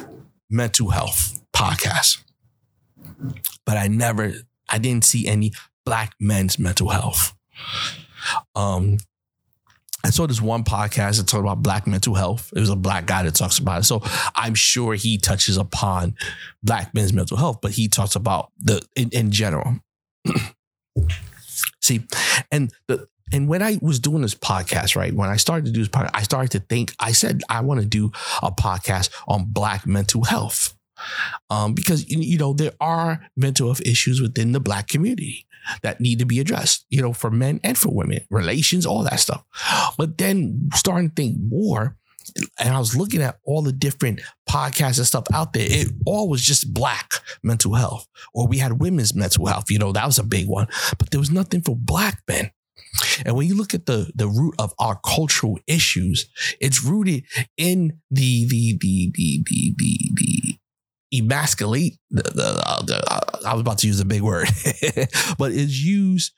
mental 0.49 0.89
health 0.89 1.41
podcast, 1.53 2.23
but 3.65 3.77
I 3.77 3.87
never, 3.87 4.33
I 4.69 4.77
didn't 4.77 5.05
see 5.05 5.27
any 5.27 5.51
black 5.85 6.13
men's 6.19 6.59
mental 6.59 6.89
health. 6.89 7.35
Um, 8.55 8.97
I 10.05 10.11
saw 10.11 10.27
this 10.27 10.39
one 10.39 10.63
podcast 10.63 11.17
that 11.17 11.27
talked 11.27 11.41
about 11.41 11.63
black 11.63 11.87
mental 11.87 12.13
health. 12.13 12.53
It 12.55 12.59
was 12.59 12.69
a 12.69 12.75
black 12.75 13.07
guy 13.07 13.23
that 13.23 13.33
talks 13.33 13.57
about 13.57 13.81
it. 13.81 13.83
So 13.85 14.03
I'm 14.35 14.53
sure 14.53 14.93
he 14.93 15.17
touches 15.17 15.57
upon 15.57 16.15
black 16.61 16.93
men's 16.93 17.11
mental 17.11 17.37
health, 17.37 17.57
but 17.59 17.71
he 17.71 17.87
talks 17.87 18.15
about 18.15 18.51
the 18.59 18.81
in, 18.95 19.09
in 19.09 19.31
general. 19.31 19.79
See, 21.81 22.05
and 22.51 22.71
the 22.87 23.07
and 23.33 23.47
when 23.47 23.61
I 23.61 23.79
was 23.81 23.99
doing 23.99 24.21
this 24.21 24.35
podcast, 24.35 24.95
right, 24.95 25.13
when 25.13 25.29
I 25.29 25.37
started 25.37 25.65
to 25.65 25.71
do 25.71 25.79
this 25.79 25.89
podcast, 25.89 26.11
I 26.13 26.23
started 26.23 26.51
to 26.51 26.59
think, 26.59 26.93
I 26.99 27.11
said, 27.11 27.41
I 27.49 27.61
want 27.61 27.79
to 27.79 27.85
do 27.85 28.11
a 28.41 28.51
podcast 28.51 29.09
on 29.27 29.45
black 29.47 29.87
mental 29.87 30.23
health. 30.23 30.77
Um, 31.49 31.73
because 31.73 32.09
you 32.09 32.37
know 32.37 32.53
there 32.53 32.71
are 32.79 33.27
mental 33.35 33.67
health 33.67 33.81
issues 33.81 34.21
within 34.21 34.53
the 34.53 34.61
black 34.61 34.87
community 34.87 35.45
that 35.81 35.99
need 35.99 36.19
to 36.19 36.25
be 36.25 36.39
addressed, 36.39 36.85
you 36.89 37.01
know, 37.01 37.11
for 37.11 37.29
men 37.29 37.59
and 37.63 37.77
for 37.77 37.93
women, 37.93 38.21
relations, 38.29 38.85
all 38.85 39.03
that 39.03 39.19
stuff. 39.19 39.43
But 39.97 40.17
then 40.17 40.69
starting 40.73 41.09
to 41.09 41.15
think 41.15 41.37
more, 41.37 41.97
and 42.59 42.73
I 42.73 42.79
was 42.79 42.95
looking 42.95 43.21
at 43.21 43.39
all 43.43 43.61
the 43.61 43.71
different 43.71 44.21
podcasts 44.49 44.97
and 44.97 45.07
stuff 45.07 45.25
out 45.33 45.53
there. 45.53 45.67
It 45.69 45.87
all 46.05 46.29
was 46.29 46.41
just 46.41 46.73
black 46.73 47.11
mental 47.43 47.73
health, 47.73 48.07
or 48.33 48.47
we 48.47 48.57
had 48.57 48.79
women's 48.79 49.13
mental 49.13 49.45
health. 49.45 49.69
You 49.69 49.79
know, 49.79 49.91
that 49.91 50.05
was 50.05 50.19
a 50.19 50.23
big 50.23 50.47
one, 50.47 50.67
but 50.97 51.11
there 51.11 51.19
was 51.19 51.31
nothing 51.31 51.61
for 51.61 51.75
black 51.75 52.21
men. 52.27 52.51
And 53.25 53.35
when 53.35 53.47
you 53.47 53.55
look 53.55 53.73
at 53.73 53.85
the 53.85 54.11
the 54.15 54.27
root 54.27 54.55
of 54.59 54.73
our 54.79 54.99
cultural 55.05 55.59
issues, 55.67 56.29
it's 56.59 56.83
rooted 56.83 57.25
in 57.57 57.99
the 58.11 58.47
the 58.47 58.77
the 58.79 59.11
the 59.13 59.43
the 59.45 59.73
the, 59.77 60.11
the 60.15 60.57
emasculate 61.17 61.97
the, 62.09 62.23
the, 62.23 62.63
uh, 62.65 62.81
the 62.83 63.03
uh, 63.11 63.19
I 63.47 63.53
was 63.53 63.61
about 63.61 63.79
to 63.79 63.87
use 63.87 63.99
a 63.99 64.05
big 64.05 64.21
word, 64.21 64.47
but 65.37 65.51
it's 65.51 65.79
used. 65.81 66.33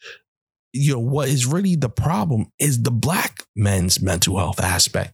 You 0.73 0.93
know 0.93 1.00
what 1.00 1.30
is 1.30 1.45
really 1.45 1.76
the 1.76 1.89
problem 1.89 2.52
is 2.60 2.84
the 2.84 2.91
black 2.91 3.43
men's 3.56 4.02
mental 4.02 4.38
health 4.38 4.60
aspect, 4.60 5.13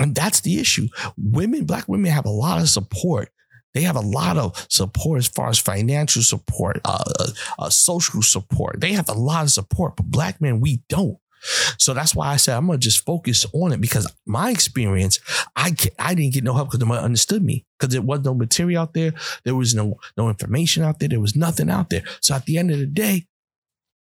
and 0.00 0.14
that's 0.14 0.40
the 0.40 0.58
issue. 0.58 0.88
Women, 1.16 1.66
black 1.66 1.88
women, 1.88 2.10
have 2.10 2.24
a 2.24 2.30
lot 2.30 2.60
of 2.60 2.68
support 2.68 3.28
they 3.74 3.82
have 3.82 3.96
a 3.96 4.00
lot 4.00 4.38
of 4.38 4.66
support 4.70 5.18
as 5.18 5.28
far 5.28 5.48
as 5.48 5.58
financial 5.58 6.22
support, 6.22 6.80
uh, 6.84 7.02
uh, 7.18 7.26
uh, 7.58 7.70
social 7.70 8.22
support. 8.22 8.80
They 8.80 8.92
have 8.92 9.08
a 9.08 9.14
lot 9.14 9.44
of 9.44 9.50
support, 9.50 9.96
but 9.96 10.06
black 10.06 10.40
men, 10.40 10.60
we 10.60 10.82
don't. 10.88 11.18
So 11.78 11.92
that's 11.92 12.14
why 12.14 12.28
I 12.28 12.36
said 12.36 12.56
I'm 12.56 12.66
gonna 12.66 12.78
just 12.78 13.04
focus 13.04 13.44
on 13.52 13.72
it 13.72 13.80
because 13.80 14.10
my 14.24 14.50
experience, 14.50 15.18
I 15.54 15.74
I 15.98 16.14
didn't 16.14 16.32
get 16.32 16.44
no 16.44 16.54
help 16.54 16.68
because 16.68 16.80
nobody 16.80 17.04
understood 17.04 17.42
me 17.42 17.66
because 17.78 17.92
there 17.92 18.02
was 18.02 18.20
no 18.20 18.34
material 18.34 18.80
out 18.80 18.94
there, 18.94 19.12
there 19.44 19.54
was 19.54 19.74
no 19.74 19.98
no 20.16 20.28
information 20.28 20.82
out 20.82 21.00
there, 21.00 21.08
there 21.08 21.20
was 21.20 21.36
nothing 21.36 21.68
out 21.68 21.90
there. 21.90 22.02
So 22.20 22.34
at 22.34 22.46
the 22.46 22.56
end 22.56 22.70
of 22.70 22.78
the 22.78 22.86
day, 22.86 23.26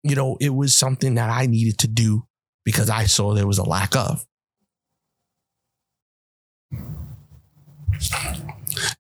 you 0.04 0.16
know, 0.16 0.38
it 0.40 0.54
was 0.54 0.78
something 0.78 1.16
that 1.16 1.30
I 1.30 1.46
needed 1.46 1.80
to 1.80 1.88
do 1.88 2.26
because 2.64 2.90
I 2.90 3.06
saw 3.06 3.34
there 3.34 3.48
was 3.48 3.58
a 3.58 3.64
lack 3.64 3.96
of. 3.96 4.26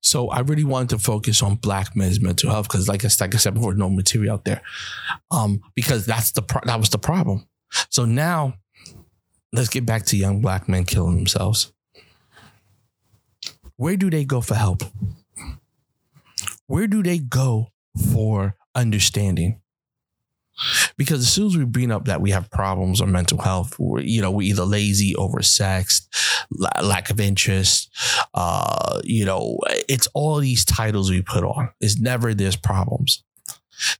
So 0.01 0.29
I 0.29 0.39
really 0.39 0.63
wanted 0.63 0.89
to 0.89 0.99
focus 0.99 1.41
on 1.41 1.55
black 1.55 1.95
men's 1.95 2.21
mental 2.21 2.49
health 2.49 2.67
because, 2.67 2.87
like 2.87 3.03
I, 3.05 3.09
like 3.19 3.35
I 3.35 3.37
said 3.37 3.53
before, 3.53 3.73
no 3.73 3.89
material 3.89 4.33
out 4.33 4.45
there. 4.45 4.61
Um, 5.31 5.61
because 5.75 6.05
that's 6.05 6.31
the 6.31 6.41
pro- 6.41 6.61
that 6.65 6.79
was 6.79 6.89
the 6.89 6.97
problem. 6.97 7.47
So 7.89 8.05
now, 8.05 8.55
let's 9.51 9.69
get 9.69 9.85
back 9.85 10.05
to 10.07 10.17
young 10.17 10.41
black 10.41 10.69
men 10.69 10.83
killing 10.83 11.15
themselves. 11.15 11.73
Where 13.77 13.97
do 13.97 14.09
they 14.09 14.25
go 14.25 14.41
for 14.41 14.55
help? 14.55 14.83
Where 16.67 16.87
do 16.87 17.03
they 17.03 17.19
go 17.19 17.69
for 18.11 18.55
understanding? 18.75 19.59
Because 20.97 21.21
as 21.21 21.31
soon 21.31 21.47
as 21.47 21.57
we 21.57 21.65
bring 21.65 21.91
up 21.91 22.05
that 22.05 22.21
we 22.21 22.31
have 22.31 22.51
problems 22.51 23.01
or 23.01 23.07
mental 23.07 23.39
health, 23.39 23.77
we're, 23.79 24.01
you 24.01 24.21
know, 24.21 24.31
we're 24.31 24.49
either 24.49 24.65
lazy, 24.65 25.13
oversexed, 25.15 26.07
lack 26.81 27.09
of 27.09 27.19
interest. 27.19 27.89
Uh, 28.33 29.01
you 29.03 29.25
know, 29.25 29.57
it's 29.89 30.07
all 30.13 30.39
these 30.39 30.65
titles 30.65 31.09
we 31.09 31.21
put 31.21 31.43
on. 31.43 31.69
It's 31.79 31.99
never 31.99 32.33
there's 32.33 32.55
problems. 32.55 33.23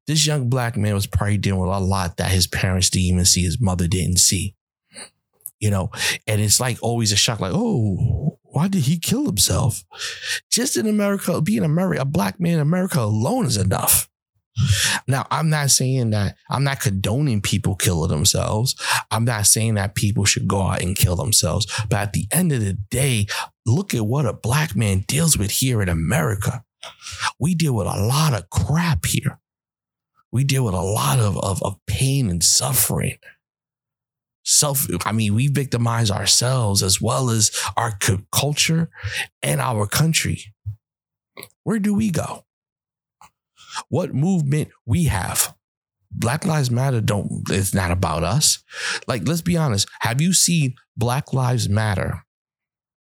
This 0.08 0.26
young 0.26 0.50
black 0.50 0.78
man 0.78 0.94
was 0.94 1.08
probably 1.08 1.38
dealing 1.38 1.62
with 1.62 1.72
a 1.72 1.80
lot 1.80 2.18
that 2.18 2.32
his 2.32 2.48
parents 2.48 2.90
didn't 2.90 3.06
even 3.06 3.26
see, 3.26 3.44
his 3.44 3.60
mother 3.60 3.88
didn't 3.88 4.20
see. 4.20 4.56
You 5.60 5.72
know, 5.72 5.92
and 6.28 6.42
it's 6.42 6.60
like 6.60 6.78
always 6.82 7.12
a 7.14 7.16
shock, 7.16 7.40
like, 7.40 7.54
oh, 7.56 8.38
why 8.44 8.68
did 8.68 8.84
he 8.84 9.00
kill 9.00 9.26
himself? 9.26 9.84
Just 10.52 10.78
in 10.78 10.88
America, 10.88 11.42
being 11.42 11.64
America, 11.64 12.02
a 12.02 12.06
black 12.06 12.40
man 12.40 12.56
in 12.56 12.60
America 12.60 13.00
alone 13.00 13.46
is 13.46 13.58
enough. 13.58 14.10
Now, 15.08 15.26
I'm 15.32 15.50
not 15.50 15.72
saying 15.72 16.12
that 16.12 16.36
I'm 16.50 16.64
not 16.64 16.80
condoning 16.80 17.42
people 17.42 17.76
killing 17.76 18.10
themselves. 18.10 18.76
I'm 19.10 19.26
not 19.26 19.48
saying 19.48 19.76
that 19.76 19.96
people 19.96 20.26
should 20.26 20.48
go 20.48 20.62
out 20.62 20.82
and 20.82 20.96
kill 20.96 21.16
themselves. 21.16 21.66
But 21.90 22.00
at 22.00 22.14
the 22.14 22.28
end 22.32 22.52
of 22.52 22.62
the 22.62 22.74
day, 22.74 23.28
look 23.66 23.94
at 23.94 24.06
what 24.06 24.26
a 24.26 24.34
black 24.34 24.76
man 24.76 25.06
deals 25.08 25.38
with 25.38 25.52
here 25.52 25.82
in 25.82 25.90
America. 25.90 26.64
We 27.40 27.56
deal 27.56 27.74
with 27.74 27.88
a 27.88 28.06
lot 28.06 28.34
of 28.34 28.50
crap 28.50 29.06
here. 29.06 29.40
We 30.32 30.44
deal 30.44 30.66
with 30.66 30.74
a 30.74 30.82
lot 30.82 31.20
of, 31.20 31.38
of, 31.38 31.62
of 31.64 31.80
pain 31.88 32.30
and 32.30 32.44
suffering. 32.44 33.18
Self, 34.46 34.88
I 35.06 35.14
mean, 35.14 35.36
we 35.36 35.48
victimize 35.48 36.12
ourselves 36.12 36.84
as 36.84 37.00
well 37.00 37.30
as 37.30 37.52
our 37.78 37.98
culture 38.32 38.90
and 39.42 39.62
our 39.62 39.88
country. 39.88 40.54
Where 41.64 41.80
do 41.80 41.94
we 41.94 42.10
go? 42.10 42.44
What 43.90 44.14
movement 44.14 44.70
we 44.86 45.06
have. 45.06 45.56
Black 46.12 46.46
Lives 46.46 46.70
Matter 46.70 47.02
don't 47.02 47.44
it's 47.50 47.74
not 47.74 47.92
about 47.92 48.24
us. 48.24 48.64
Like 49.08 49.28
let's 49.28 49.42
be 49.42 49.58
honest, 49.58 49.88
have 50.02 50.22
you 50.22 50.34
seen 50.34 50.76
Black 50.96 51.34
Lives 51.34 51.68
Matter 51.68 52.24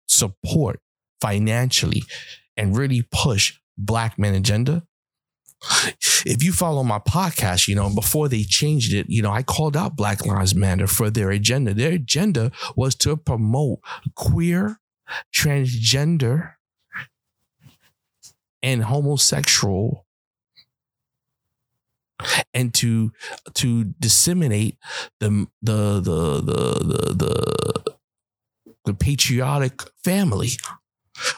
support 0.07 0.79
financially 1.21 2.03
and 2.57 2.77
really 2.77 3.07
push 3.11 3.59
black 3.77 4.17
men 4.17 4.33
agenda? 4.33 4.83
If 6.25 6.43
you 6.43 6.51
follow 6.51 6.83
my 6.83 6.99
podcast, 6.99 7.67
you 7.67 7.75
know, 7.75 7.93
before 7.93 8.27
they 8.27 8.43
changed 8.43 8.93
it, 8.93 9.05
you 9.09 9.21
know, 9.21 9.31
I 9.31 9.43
called 9.43 9.77
out 9.77 9.95
Black 9.95 10.25
Lives 10.25 10.53
Matter 10.53 10.87
for 10.87 11.09
their 11.09 11.31
agenda. 11.31 11.73
Their 11.73 11.93
agenda 11.93 12.51
was 12.75 12.95
to 12.95 13.15
promote 13.15 13.79
queer, 14.15 14.79
transgender, 15.33 16.53
and 18.61 18.83
homosexual 18.83 20.05
and 22.53 22.73
to 22.75 23.11
to 23.55 23.85
disseminate 23.99 24.77
the 25.19 25.47
the 25.61 25.99
the 25.99 26.41
the 26.41 26.73
the, 26.83 27.13
the, 27.13 27.95
the 28.85 28.93
patriotic 28.93 29.81
family 30.03 30.51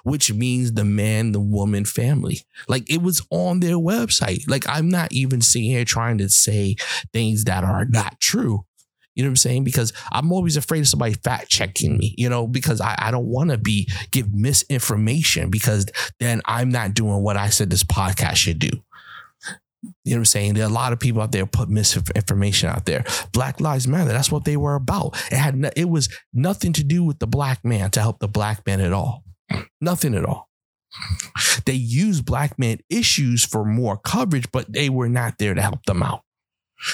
which 0.04 0.32
means 0.32 0.74
the 0.74 0.86
man, 0.86 1.32
the 1.32 1.40
woman 1.40 1.86
family. 1.86 2.42
Like 2.68 2.90
it 2.90 3.02
was 3.02 3.26
on 3.30 3.60
their 3.60 3.76
website. 3.76 4.50
Like 4.50 4.64
I'm 4.68 4.90
not 4.90 5.12
even 5.12 5.42
sitting 5.42 5.70
here 5.70 5.86
trying 5.86 6.18
to 6.20 6.30
say 6.30 6.76
things 7.14 7.44
that 7.46 7.64
are 7.64 7.86
not 7.86 8.20
true. 8.20 8.66
You 9.16 9.24
know 9.24 9.30
what 9.30 9.32
I'm 9.32 9.38
saying? 9.38 9.64
Because 9.64 9.94
I'm 10.12 10.32
always 10.34 10.58
afraid 10.58 10.82
of 10.82 10.90
somebody 10.90 11.14
fact 11.14 11.50
checking 11.50 11.98
me, 11.98 12.14
you 12.18 12.28
know, 12.28 12.48
because 12.48 12.82
I, 12.82 12.96
I 12.98 13.12
don't 13.12 13.28
want 13.28 13.50
to 13.50 13.58
be 13.58 13.90
give 14.12 14.34
misinformation 14.34 15.50
because 15.50 15.86
then 16.20 16.42
I'm 16.46 16.70
not 16.70 16.94
doing 16.94 17.24
what 17.24 17.38
I 17.38 17.48
said 17.50 17.70
this 17.70 17.84
podcast 17.84 18.36
should 18.36 18.60
do. 18.60 18.72
You 20.04 20.12
know 20.12 20.18
what 20.18 20.22
I'm 20.22 20.26
saying? 20.26 20.54
There 20.54 20.64
are 20.64 20.70
a 20.70 20.74
lot 20.74 20.94
of 20.94 21.00
people 21.00 21.22
out 21.22 21.32
there 21.32 21.46
put 21.46 21.70
misinformation 21.70 22.70
out 22.70 22.86
there. 22.86 23.04
Black 23.32 23.60
Lives 23.60 23.88
Matter. 23.88 24.12
That's 24.12 24.32
what 24.32 24.46
they 24.46 24.58
were 24.58 24.76
about. 24.76 25.16
It 25.32 25.38
had 25.38 25.56
no, 25.56 25.70
it 25.76 25.90
was 25.90 26.10
nothing 26.34 26.74
to 26.74 26.84
do 26.84 27.04
with 27.04 27.20
the 27.20 27.28
black 27.28 27.64
man 27.64 27.92
to 27.92 28.02
help 28.02 28.20
the 28.20 28.28
black 28.28 28.66
man 28.66 28.82
at 28.82 28.94
all. 28.94 29.24
Nothing 29.82 30.16
at 30.16 30.26
all. 30.26 30.50
They 31.66 31.74
used 31.74 32.26
black 32.26 32.58
man 32.58 32.80
issues 32.90 33.46
for 33.46 33.66
more 33.66 33.98
coverage, 33.98 34.52
but 34.52 34.72
they 34.72 34.90
were 34.90 35.10
not 35.10 35.38
there 35.38 35.54
to 35.54 35.62
help 35.62 35.86
them 35.86 36.04
out. 36.04 36.22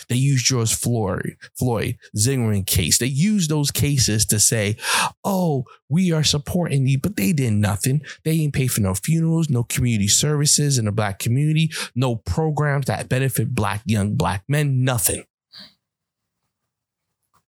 They 0.08 0.16
used 0.16 0.46
George 0.46 0.74
Floyd, 0.74 1.38
Floyd 1.58 1.98
Zimmerman 2.18 2.64
case. 2.64 2.98
They 2.98 3.08
used 3.08 3.50
those 3.50 3.72
cases 3.72 4.26
to 4.28 4.40
say, 4.40 4.78
"Oh, 5.24 5.66
we 5.90 6.12
are 6.12 6.24
supporting 6.24 6.88
you," 6.88 7.00
but 7.00 7.16
they 7.16 7.34
did 7.34 7.54
nothing. 7.54 8.02
They 8.24 8.38
didn't 8.38 8.54
pay 8.54 8.68
for 8.68 8.82
no 8.82 8.94
funerals, 8.94 9.50
no 9.50 9.64
community 9.64 10.08
services 10.08 10.78
in 10.78 10.86
the 10.86 10.92
black 10.92 11.20
community, 11.20 11.72
no 11.96 12.16
programs 12.16 12.86
that 12.86 13.10
benefit 13.10 13.54
black 13.54 13.82
young 13.86 14.16
black 14.16 14.44
men. 14.48 14.84
Nothing. 14.84 15.26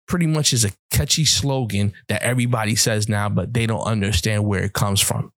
Pretty 0.05 0.27
much 0.27 0.53
is 0.53 0.65
a 0.65 0.71
catchy 0.91 1.25
slogan 1.25 1.93
that 2.07 2.21
everybody 2.21 2.75
says 2.75 3.07
now, 3.07 3.29
but 3.29 3.53
they 3.53 3.65
don't 3.65 3.85
understand 3.85 4.45
where 4.45 4.63
it 4.63 4.73
comes 4.73 4.99
from. 4.99 5.31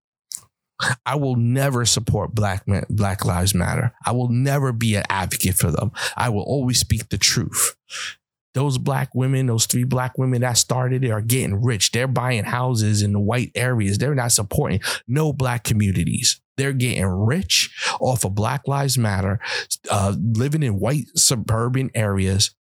I 1.04 1.16
will 1.16 1.36
never 1.36 1.84
support 1.84 2.34
black 2.34 2.66
men, 2.68 2.84
Black 2.90 3.24
Lives 3.24 3.54
Matter. 3.54 3.94
I 4.04 4.12
will 4.12 4.28
never 4.28 4.72
be 4.72 4.94
an 4.94 5.04
advocate 5.08 5.54
for 5.54 5.70
them. 5.70 5.92
I 6.16 6.28
will 6.28 6.42
always 6.42 6.78
speak 6.78 7.08
the 7.08 7.18
truth. 7.18 7.76
Those 8.54 8.78
black 8.78 9.14
women, 9.14 9.46
those 9.46 9.66
three 9.66 9.84
black 9.84 10.16
women 10.16 10.40
that 10.40 10.56
started 10.56 11.04
it 11.04 11.10
are 11.10 11.20
getting 11.20 11.62
rich. 11.62 11.92
They're 11.92 12.08
buying 12.08 12.44
houses 12.44 13.02
in 13.02 13.12
the 13.12 13.20
white 13.20 13.52
areas. 13.54 13.98
They're 13.98 14.14
not 14.14 14.32
supporting 14.32 14.80
no 15.06 15.32
black 15.32 15.62
communities. 15.64 16.40
They're 16.56 16.72
getting 16.72 17.04
rich 17.04 17.70
off 18.00 18.24
of 18.24 18.34
Black 18.34 18.66
Lives 18.66 18.96
Matter, 18.96 19.40
uh, 19.90 20.14
living 20.18 20.62
in 20.62 20.80
white 20.80 21.06
suburban 21.14 21.90
areas 21.94 22.54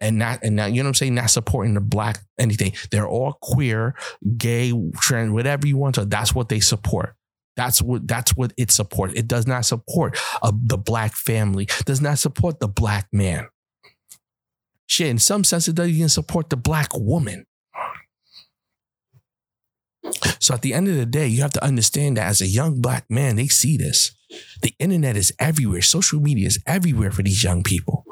and 0.00 0.18
not 0.18 0.40
and 0.42 0.56
not 0.56 0.72
you 0.72 0.82
know 0.82 0.86
what 0.86 0.90
I'm 0.90 0.94
saying 0.94 1.14
not 1.14 1.30
supporting 1.30 1.74
the 1.74 1.80
black 1.80 2.20
anything. 2.38 2.72
They're 2.90 3.08
all 3.08 3.34
queer, 3.40 3.94
gay, 4.36 4.72
trans, 4.96 5.30
whatever 5.32 5.66
you 5.66 5.76
want 5.76 5.96
to. 5.96 6.04
That's 6.04 6.34
what 6.34 6.48
they 6.48 6.60
support. 6.60 7.14
That's 7.60 7.82
what 7.82 8.08
that's 8.08 8.34
what 8.34 8.54
it 8.56 8.70
supports. 8.70 9.12
It 9.12 9.28
does 9.28 9.46
not 9.46 9.66
support 9.66 10.18
uh, 10.40 10.50
the 10.64 10.78
black 10.78 11.12
family. 11.12 11.66
Does 11.84 12.00
not 12.00 12.18
support 12.18 12.58
the 12.58 12.68
black 12.68 13.06
man. 13.12 13.48
Shit, 14.86 15.08
in 15.08 15.18
some 15.18 15.44
sense, 15.44 15.68
it 15.68 15.74
doesn't 15.74 15.94
even 15.94 16.08
support 16.08 16.48
the 16.48 16.56
black 16.56 16.88
woman. 16.94 17.44
So 20.38 20.54
at 20.54 20.62
the 20.62 20.72
end 20.72 20.88
of 20.88 20.96
the 20.96 21.04
day, 21.04 21.26
you 21.26 21.42
have 21.42 21.52
to 21.52 21.62
understand 21.62 22.16
that 22.16 22.28
as 22.28 22.40
a 22.40 22.46
young 22.46 22.80
black 22.80 23.04
man, 23.10 23.36
they 23.36 23.46
see 23.48 23.76
this. 23.76 24.16
The 24.62 24.72
internet 24.78 25.18
is 25.18 25.30
everywhere. 25.38 25.82
Social 25.82 26.18
media 26.18 26.46
is 26.46 26.62
everywhere 26.66 27.10
for 27.10 27.22
these 27.22 27.44
young 27.44 27.62
people. 27.62 28.06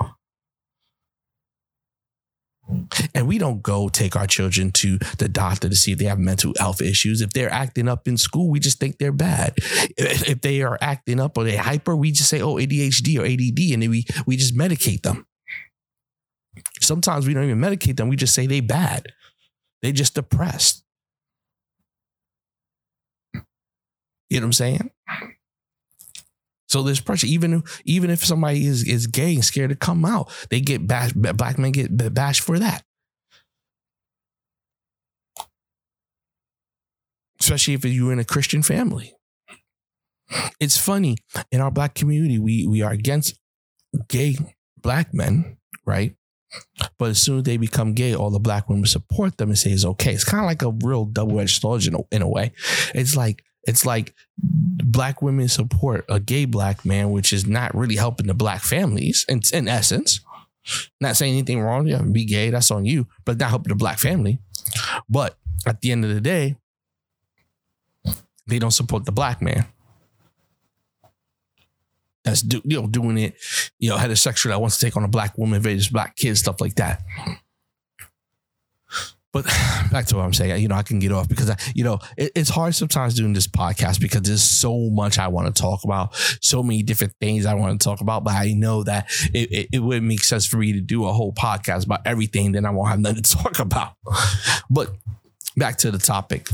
And 3.14 3.26
we 3.26 3.38
don't 3.38 3.62
go 3.62 3.88
take 3.88 4.14
our 4.14 4.26
children 4.26 4.70
to 4.72 4.98
the 5.18 5.28
doctor 5.28 5.68
to 5.68 5.74
see 5.76 5.92
if 5.92 5.98
they 5.98 6.04
have 6.04 6.18
mental 6.18 6.52
health 6.59 6.83
issues. 6.83 7.20
If 7.22 7.31
they're 7.31 7.50
acting 7.50 7.88
up 7.88 8.07
in 8.07 8.16
school, 8.16 8.50
we 8.50 8.61
just 8.61 8.78
think 8.78 8.98
they're 8.98 9.12
bad. 9.12 9.54
If 9.96 10.42
they 10.42 10.62
are 10.62 10.76
acting 10.81 11.18
up 11.18 11.38
or 11.38 11.44
they 11.44 11.57
hyper, 11.57 11.96
we 11.96 12.12
just 12.12 12.28
say, 12.28 12.42
oh, 12.42 12.57
ADHD 12.57 13.18
or 13.18 13.24
ADD, 13.24 13.72
and 13.72 13.83
then 13.83 13.90
we 13.90 14.04
we 14.26 14.37
just 14.37 14.57
medicate 14.57 15.02
them. 15.02 15.26
Sometimes 16.81 17.26
we 17.26 17.35
don't 17.35 17.44
even 17.44 17.61
medicate 17.61 17.96
them. 17.96 18.09
We 18.09 18.16
just 18.16 18.35
say 18.35 18.46
they 18.46 18.61
bad. 18.61 19.07
They 19.83 19.92
just 19.92 20.14
depressed. 20.14 20.85
You 24.31 24.40
know 24.40 24.44
what 24.44 24.48
I'm 24.48 24.52
saying? 24.52 24.90
So 26.68 26.83
there's 26.83 27.00
pressure. 27.00 27.26
Even 27.26 27.62
even 27.85 28.11
if 28.11 28.24
somebody 28.24 28.66
is 28.66 28.87
is 28.87 29.07
gay 29.07 29.35
and 29.35 29.44
scared 29.44 29.70
to 29.70 29.76
come 29.76 30.04
out, 30.04 30.31
they 30.50 30.61
get 30.61 30.87
bashed. 30.87 31.14
Black 31.20 31.59
men 31.59 31.72
get 31.72 32.14
bashed 32.14 32.42
for 32.42 32.59
that. 32.59 32.85
Especially 37.40 37.74
if 37.74 37.85
you're 37.85 38.12
in 38.12 38.18
a 38.18 38.24
Christian 38.24 38.62
family. 38.62 39.14
It's 40.61 40.76
funny 40.76 41.16
in 41.50 41.61
our 41.61 41.70
black 41.70 41.94
community, 41.94 42.38
we 42.38 42.66
we 42.66 42.83
are 42.83 42.92
against 42.92 43.38
gay 44.09 44.37
black 44.76 45.14
men, 45.14 45.57
right? 45.87 46.14
But 46.98 47.11
as 47.11 47.20
soon 47.20 47.38
as 47.38 47.44
they 47.44 47.57
become 47.57 47.94
gay, 47.94 48.14
all 48.14 48.31
the 48.31 48.38
black 48.38 48.68
women 48.68 48.87
support 48.87 49.37
them 49.37 49.50
and 49.50 49.59
say 49.59 49.70
it's 49.70 49.85
okay. 49.85 50.12
It's 50.12 50.24
kind 50.24 50.40
of 50.40 50.46
like 50.46 50.62
a 50.62 50.87
real 50.87 51.04
double-edged 51.04 51.61
sword 51.61 51.87
in 51.87 51.94
a, 51.94 51.98
in 52.11 52.22
a 52.22 52.28
way. 52.28 52.52
It's 52.94 53.16
like 53.16 53.42
it's 53.68 53.85
like 53.85 54.14
black 54.38 55.20
women 55.20 55.46
support 55.46 56.07
a 56.09 56.18
gay 56.18 56.46
black 56.46 56.87
man, 56.87 57.11
which 57.11 57.35
is 57.35 57.46
not 57.46 57.74
really 57.74 57.96
helping 57.96 58.26
the 58.26 58.35
black 58.35 58.62
families 58.62 59.26
in, 59.28 59.42
in 59.52 59.68
essence. 59.68 60.20
Not 61.00 61.16
saying 61.16 61.35
anything 61.35 61.61
wrong. 61.61 61.87
Yeah, 61.87 62.00
be 62.00 62.24
gay, 62.24 62.48
that's 62.48 62.70
on 62.70 62.87
you, 62.87 63.07
but 63.26 63.38
not 63.38 63.50
helping 63.50 63.68
the 63.68 63.76
black 63.76 63.98
family. 63.98 64.38
But 65.09 65.37
at 65.66 65.83
the 65.83 65.92
end 65.92 66.04
of 66.04 66.14
the 66.14 66.20
day, 66.20 66.57
they 68.46 68.59
don't 68.59 68.70
support 68.70 69.04
the 69.04 69.12
black 69.12 69.42
man. 69.42 69.66
That's 72.24 72.40
do, 72.40 72.62
you 72.64 72.81
know 72.81 72.87
doing 72.87 73.18
it, 73.18 73.35
you 73.78 73.90
know, 73.90 73.96
heterosexual 73.96 74.48
that 74.48 74.61
wants 74.61 74.78
to 74.78 74.85
take 74.87 74.96
on 74.96 75.04
a 75.04 75.09
black 75.09 75.37
woman, 75.37 75.61
raise 75.61 75.88
black 75.88 76.16
kids, 76.16 76.40
stuff 76.40 76.61
like 76.61 76.74
that. 76.76 77.02
But 79.33 79.45
back 79.93 80.07
to 80.07 80.17
what 80.17 80.25
I'm 80.25 80.33
saying, 80.33 80.61
you 80.61 80.69
know, 80.69 80.75
I 80.75 80.83
can 80.83 80.99
get 80.99 81.12
off 81.12 81.29
because 81.29 81.51
I, 81.51 81.57
you 81.75 81.85
know, 81.85 81.99
it, 82.17 82.33
it's 82.35 82.51
hard 82.51 82.75
sometimes 82.75 83.14
doing 83.14 83.33
this 83.33 83.47
podcast 83.47 84.01
because 84.01 84.23
there's 84.23 84.43
so 84.43 84.91
much 84.91 85.19
I 85.19 85.29
want 85.29 85.55
to 85.55 85.62
talk 85.62 85.85
about, 85.85 86.14
so 86.41 86.62
many 86.62 86.83
different 86.83 87.14
things 87.21 87.47
I 87.47 87.55
want 87.55 87.81
to 87.81 87.85
talk 87.85 88.01
about. 88.01 88.25
But 88.25 88.35
I 88.35 88.53
know 88.53 88.83
that 88.85 89.07
it, 89.35 89.51
it, 89.53 89.69
it 89.75 89.79
would 89.81 90.03
make 90.03 90.25
sense 90.25 90.47
for 90.47 90.57
me 90.57 90.73
to 90.73 90.81
do 90.81 91.07
a 91.07 91.12
whole 91.12 91.33
podcast 91.33 91.85
about 91.85 92.01
everything, 92.07 92.53
then 92.53 92.64
I 92.64 92.71
won't 92.71 92.88
have 92.88 93.01
nothing 93.01 93.23
to 93.23 93.37
talk 93.37 93.59
about. 93.59 93.95
But 94.71 94.95
back 95.57 95.77
to 95.79 95.91
the 95.91 95.99
topic. 95.99 96.49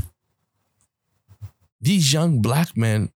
These 1.81 2.11
young 2.11 2.41
black 2.41 2.75
men 2.75 3.11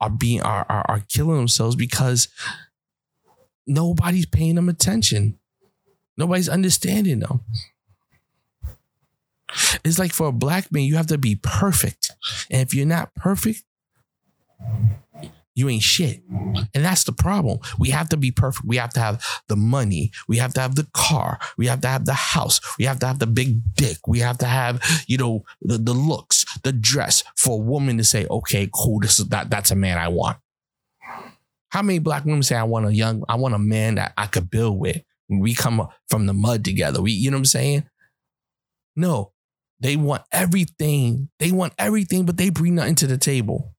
are 0.00 0.10
being 0.10 0.42
are, 0.42 0.66
are, 0.68 0.84
are 0.88 1.00
killing 1.08 1.36
themselves 1.36 1.76
because 1.76 2.28
nobody's 3.66 4.26
paying 4.26 4.54
them 4.54 4.68
attention. 4.68 5.38
Nobody's 6.16 6.48
understanding 6.48 7.20
them. 7.20 7.40
It's 9.84 9.98
like 9.98 10.12
for 10.12 10.28
a 10.28 10.32
black 10.32 10.72
man, 10.72 10.82
you 10.82 10.96
have 10.96 11.06
to 11.08 11.18
be 11.18 11.36
perfect. 11.36 12.10
And 12.50 12.62
if 12.62 12.74
you're 12.74 12.86
not 12.86 13.14
perfect, 13.14 13.62
you 15.54 15.70
ain't 15.70 15.82
shit. 15.82 16.22
And 16.28 16.84
that's 16.84 17.04
the 17.04 17.12
problem. 17.12 17.58
We 17.78 17.88
have 17.88 18.10
to 18.10 18.16
be 18.18 18.30
perfect. 18.30 18.66
We 18.66 18.76
have 18.76 18.92
to 18.92 19.00
have 19.00 19.24
the 19.48 19.56
money. 19.56 20.12
We 20.28 20.36
have 20.36 20.52
to 20.54 20.60
have 20.60 20.74
the 20.74 20.86
car. 20.92 21.38
We 21.56 21.66
have 21.66 21.80
to 21.80 21.88
have 21.88 22.04
the 22.04 22.12
house. 22.12 22.60
We 22.78 22.84
have 22.84 22.98
to 23.00 23.06
have 23.06 23.18
the 23.18 23.26
big 23.26 23.74
dick. 23.74 24.06
We 24.06 24.18
have 24.18 24.36
to 24.38 24.46
have, 24.46 24.82
you 25.06 25.16
know, 25.16 25.44
the, 25.62 25.78
the 25.78 25.94
looks, 25.94 26.44
the 26.62 26.72
dress 26.72 27.24
for 27.36 27.54
a 27.54 27.62
woman 27.62 27.96
to 27.96 28.04
say, 28.04 28.26
okay, 28.30 28.68
cool, 28.72 29.00
this 29.00 29.18
is 29.18 29.28
that 29.28 29.48
that's 29.48 29.70
a 29.70 29.76
man 29.76 29.96
I 29.96 30.08
want. 30.08 30.36
How 31.70 31.82
many 31.82 32.00
black 32.00 32.24
women 32.24 32.42
say 32.42 32.56
I 32.56 32.64
want 32.64 32.86
a 32.86 32.94
young, 32.94 33.24
I 33.28 33.36
want 33.36 33.54
a 33.54 33.58
man 33.58 33.94
that 33.94 34.12
I 34.16 34.26
could 34.26 34.50
build 34.50 34.78
with? 34.78 35.02
We 35.28 35.54
come 35.54 35.88
from 36.08 36.26
the 36.26 36.34
mud 36.34 36.64
together. 36.64 37.00
We, 37.00 37.12
you 37.12 37.30
know 37.30 37.36
what 37.36 37.40
I'm 37.40 37.46
saying? 37.46 37.84
No, 38.94 39.32
they 39.80 39.96
want 39.96 40.22
everything. 40.32 41.28
They 41.38 41.52
want 41.52 41.74
everything, 41.78 42.24
but 42.24 42.36
they 42.36 42.50
bring 42.50 42.76
nothing 42.76 42.94
to 42.96 43.06
the 43.06 43.18
table. 43.18 43.74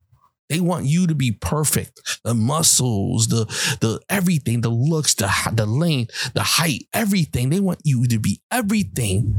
They 0.49 0.62
want 0.62 0.86
you 0.86 1.07
to 1.07 1.15
be 1.15 1.31
perfect. 1.31 2.19
The 2.23 2.33
muscles, 2.33 3.27
the 3.27 3.45
the 3.81 3.99
everything, 4.10 4.62
the 4.62 4.69
looks, 4.69 5.13
the 5.15 5.29
the 5.53 5.65
length, 5.65 6.33
the 6.33 6.43
height, 6.43 6.86
everything. 6.93 7.49
They 7.49 7.60
want 7.60 7.79
you 7.83 8.07
to 8.07 8.19
be 8.19 8.41
everything. 8.51 9.36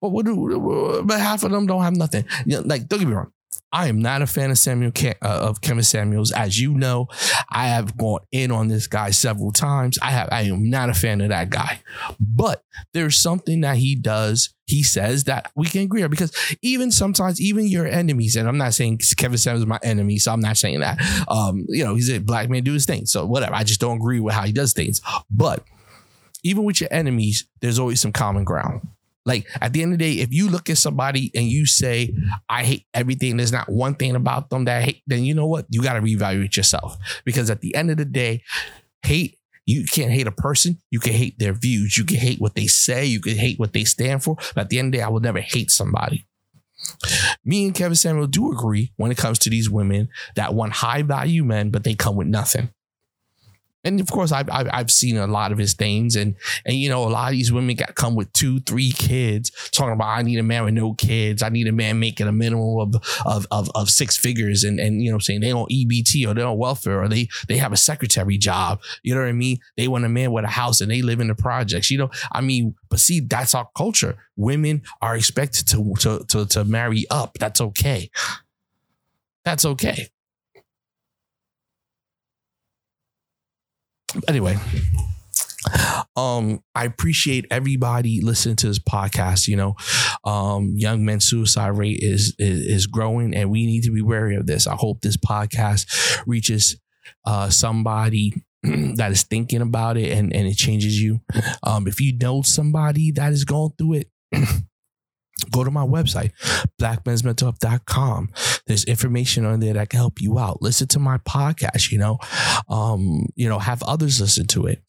But 0.00 0.10
what 0.10 0.26
do? 0.26 1.02
But 1.04 1.20
half 1.20 1.44
of 1.44 1.52
them 1.52 1.66
don't 1.66 1.82
have 1.82 1.96
nothing. 1.96 2.24
Like 2.46 2.88
don't 2.88 2.98
get 2.98 3.08
me 3.08 3.14
wrong. 3.14 3.31
I 3.72 3.88
am 3.88 4.00
not 4.00 4.20
a 4.20 4.26
fan 4.26 4.50
of 4.50 4.58
Samuel 4.58 4.92
uh, 4.96 5.14
of 5.22 5.60
Kevin 5.60 5.82
Samuels, 5.82 6.30
as 6.32 6.60
you 6.60 6.74
know. 6.74 7.08
I 7.50 7.68
have 7.68 7.96
gone 7.96 8.20
in 8.30 8.50
on 8.50 8.68
this 8.68 8.86
guy 8.86 9.10
several 9.10 9.50
times. 9.50 9.98
I 10.02 10.10
have 10.10 10.28
I 10.30 10.42
am 10.42 10.68
not 10.68 10.90
a 10.90 10.94
fan 10.94 11.20
of 11.22 11.30
that 11.30 11.50
guy, 11.50 11.80
but 12.20 12.64
there's 12.92 13.20
something 13.20 13.62
that 13.62 13.76
he 13.78 13.94
does. 13.94 14.50
He 14.66 14.82
says 14.82 15.24
that 15.24 15.50
we 15.54 15.66
can 15.66 15.82
agree 15.82 16.02
on 16.02 16.10
because 16.10 16.32
even 16.62 16.90
sometimes, 16.90 17.40
even 17.40 17.66
your 17.66 17.86
enemies, 17.86 18.36
and 18.36 18.48
I'm 18.48 18.58
not 18.58 18.74
saying 18.74 19.00
Kevin 19.16 19.38
Samuels 19.38 19.62
is 19.62 19.66
my 19.66 19.80
enemy, 19.82 20.18
so 20.18 20.32
I'm 20.32 20.40
not 20.40 20.56
saying 20.56 20.80
that. 20.80 21.00
Um, 21.28 21.64
you 21.68 21.84
know, 21.84 21.94
he's 21.94 22.10
a 22.10 22.18
black 22.18 22.50
man 22.50 22.64
do 22.64 22.72
his 22.72 22.86
thing, 22.86 23.06
so 23.06 23.26
whatever. 23.26 23.54
I 23.54 23.64
just 23.64 23.80
don't 23.80 23.96
agree 23.96 24.20
with 24.20 24.34
how 24.34 24.44
he 24.44 24.52
does 24.52 24.72
things, 24.72 25.00
but 25.30 25.64
even 26.42 26.64
with 26.64 26.80
your 26.80 26.92
enemies, 26.92 27.46
there's 27.60 27.78
always 27.78 28.00
some 28.00 28.12
common 28.12 28.44
ground. 28.44 28.86
Like 29.24 29.46
at 29.60 29.72
the 29.72 29.82
end 29.82 29.92
of 29.92 29.98
the 29.98 30.04
day, 30.04 30.20
if 30.20 30.32
you 30.32 30.48
look 30.48 30.68
at 30.68 30.78
somebody 30.78 31.30
and 31.34 31.46
you 31.46 31.66
say, 31.66 32.14
I 32.48 32.64
hate 32.64 32.86
everything, 32.92 33.36
there's 33.36 33.52
not 33.52 33.70
one 33.70 33.94
thing 33.94 34.16
about 34.16 34.50
them 34.50 34.64
that 34.64 34.78
I 34.78 34.82
hate, 34.82 35.02
then 35.06 35.24
you 35.24 35.34
know 35.34 35.46
what? 35.46 35.66
You 35.70 35.82
got 35.82 35.94
to 35.94 36.00
reevaluate 36.00 36.56
yourself. 36.56 36.96
Because 37.24 37.50
at 37.50 37.60
the 37.60 37.74
end 37.74 37.90
of 37.90 37.96
the 37.96 38.04
day, 38.04 38.42
hate, 39.02 39.38
you 39.64 39.84
can't 39.84 40.10
hate 40.10 40.26
a 40.26 40.32
person. 40.32 40.78
You 40.90 40.98
can 40.98 41.12
hate 41.12 41.38
their 41.38 41.52
views. 41.52 41.96
You 41.96 42.04
can 42.04 42.16
hate 42.16 42.40
what 42.40 42.56
they 42.56 42.66
say. 42.66 43.06
You 43.06 43.20
can 43.20 43.36
hate 43.36 43.60
what 43.60 43.72
they 43.72 43.84
stand 43.84 44.24
for. 44.24 44.36
But 44.54 44.62
at 44.62 44.68
the 44.70 44.78
end 44.78 44.86
of 44.86 44.92
the 44.92 44.98
day, 44.98 45.04
I 45.04 45.08
will 45.08 45.20
never 45.20 45.40
hate 45.40 45.70
somebody. 45.70 46.26
Me 47.44 47.64
and 47.64 47.74
Kevin 47.74 47.94
Samuel 47.94 48.26
do 48.26 48.50
agree 48.50 48.92
when 48.96 49.12
it 49.12 49.18
comes 49.18 49.38
to 49.40 49.50
these 49.50 49.70
women 49.70 50.08
that 50.34 50.52
want 50.52 50.72
high 50.72 51.02
value 51.02 51.44
men, 51.44 51.70
but 51.70 51.84
they 51.84 51.94
come 51.94 52.16
with 52.16 52.26
nothing 52.26 52.70
and 53.84 54.00
of 54.00 54.10
course 54.10 54.32
I've, 54.32 54.48
I've, 54.50 54.68
I've 54.72 54.90
seen 54.90 55.16
a 55.16 55.26
lot 55.26 55.52
of 55.52 55.58
his 55.58 55.74
things. 55.74 56.16
And 56.16 56.36
and 56.64 56.76
you 56.76 56.88
know 56.88 57.04
a 57.04 57.10
lot 57.10 57.28
of 57.28 57.32
these 57.32 57.52
women 57.52 57.76
got 57.76 57.94
come 57.94 58.14
with 58.14 58.32
two 58.32 58.60
three 58.60 58.92
kids 58.92 59.50
talking 59.70 59.92
about 59.92 60.18
I 60.18 60.22
need 60.22 60.38
a 60.38 60.42
man 60.42 60.64
with 60.64 60.74
no 60.74 60.94
kids. 60.94 61.42
I 61.42 61.48
need 61.48 61.66
a 61.68 61.72
man 61.72 61.98
making 61.98 62.28
a 62.28 62.32
minimum 62.32 62.78
of 62.78 63.02
of 63.24 63.46
of, 63.50 63.70
of 63.74 63.90
six 63.90 64.16
figures. 64.16 64.64
And 64.64 64.78
and 64.78 65.02
you 65.02 65.10
know 65.10 65.16
I'm 65.16 65.20
saying? 65.20 65.40
They 65.40 65.50
don't 65.50 65.70
EBT 65.70 66.26
or 66.26 66.34
they 66.34 66.42
don't 66.42 66.58
welfare 66.58 67.02
or 67.02 67.08
they 67.08 67.28
they 67.48 67.56
have 67.56 67.72
a 67.72 67.76
secretary 67.76 68.38
job. 68.38 68.80
You 69.02 69.14
know 69.14 69.20
what 69.20 69.28
I 69.28 69.32
mean? 69.32 69.58
They 69.76 69.88
want 69.88 70.04
a 70.04 70.08
man 70.08 70.32
with 70.32 70.44
a 70.44 70.48
house 70.48 70.80
and 70.80 70.90
they 70.90 71.02
live 71.02 71.20
in 71.20 71.28
the 71.28 71.34
projects. 71.34 71.90
You 71.90 71.98
know 71.98 72.10
I 72.30 72.40
mean 72.40 72.74
but 72.88 73.00
see 73.00 73.20
that's 73.20 73.54
our 73.54 73.68
culture. 73.76 74.16
Women 74.36 74.82
are 75.00 75.16
expected 75.16 75.66
to 75.68 75.94
to 76.00 76.24
to, 76.28 76.46
to 76.46 76.64
marry 76.64 77.06
up. 77.10 77.36
That's 77.38 77.60
okay. 77.60 78.10
That's 79.44 79.64
okay 79.64 80.11
anyway 84.28 84.56
um 86.16 86.60
i 86.74 86.84
appreciate 86.84 87.46
everybody 87.50 88.20
listening 88.20 88.56
to 88.56 88.66
this 88.66 88.78
podcast 88.78 89.48
you 89.48 89.56
know. 89.56 89.74
Um 90.24 90.74
young 90.76 91.04
men 91.04 91.20
suicide 91.20 91.76
rate 91.78 91.98
is, 92.00 92.34
is 92.38 92.60
is 92.60 92.86
growing 92.86 93.34
and 93.34 93.50
we 93.50 93.66
need 93.66 93.82
to 93.84 93.90
be 93.92 94.02
wary 94.02 94.36
of 94.36 94.46
this. 94.46 94.66
I 94.66 94.74
hope 94.74 95.00
this 95.00 95.16
podcast 95.16 96.22
reaches 96.26 96.76
uh 97.24 97.48
somebody 97.50 98.34
that 98.62 99.10
is 99.10 99.22
thinking 99.22 99.62
about 99.62 99.96
it 99.96 100.12
and 100.12 100.34
and 100.34 100.46
it 100.46 100.56
changes 100.56 101.00
you. 101.00 101.20
Um 101.62 101.86
if 101.86 102.00
you 102.00 102.16
know 102.16 102.42
somebody 102.42 103.10
that 103.12 103.32
is 103.32 103.44
going 103.44 103.72
through 103.78 103.94
it 103.94 104.10
go 105.50 105.64
to 105.64 105.70
my 105.70 105.84
website, 105.84 106.32
blackmensmentalhealth.com. 106.80 108.30
There's 108.66 108.84
information 108.84 109.44
on 109.44 109.60
there 109.60 109.74
that 109.74 109.90
can 109.90 109.98
help 109.98 110.20
you 110.20 110.38
out. 110.38 110.62
Listen 110.62 110.88
to 110.88 110.98
my 110.98 111.18
podcast, 111.18 111.90
you 111.90 111.98
know, 111.98 112.18
um, 112.68 113.26
you 113.34 113.48
know, 113.48 113.58
have 113.58 113.82
others 113.82 114.20
listen 114.20 114.46
to 114.48 114.66
it. 114.66 114.82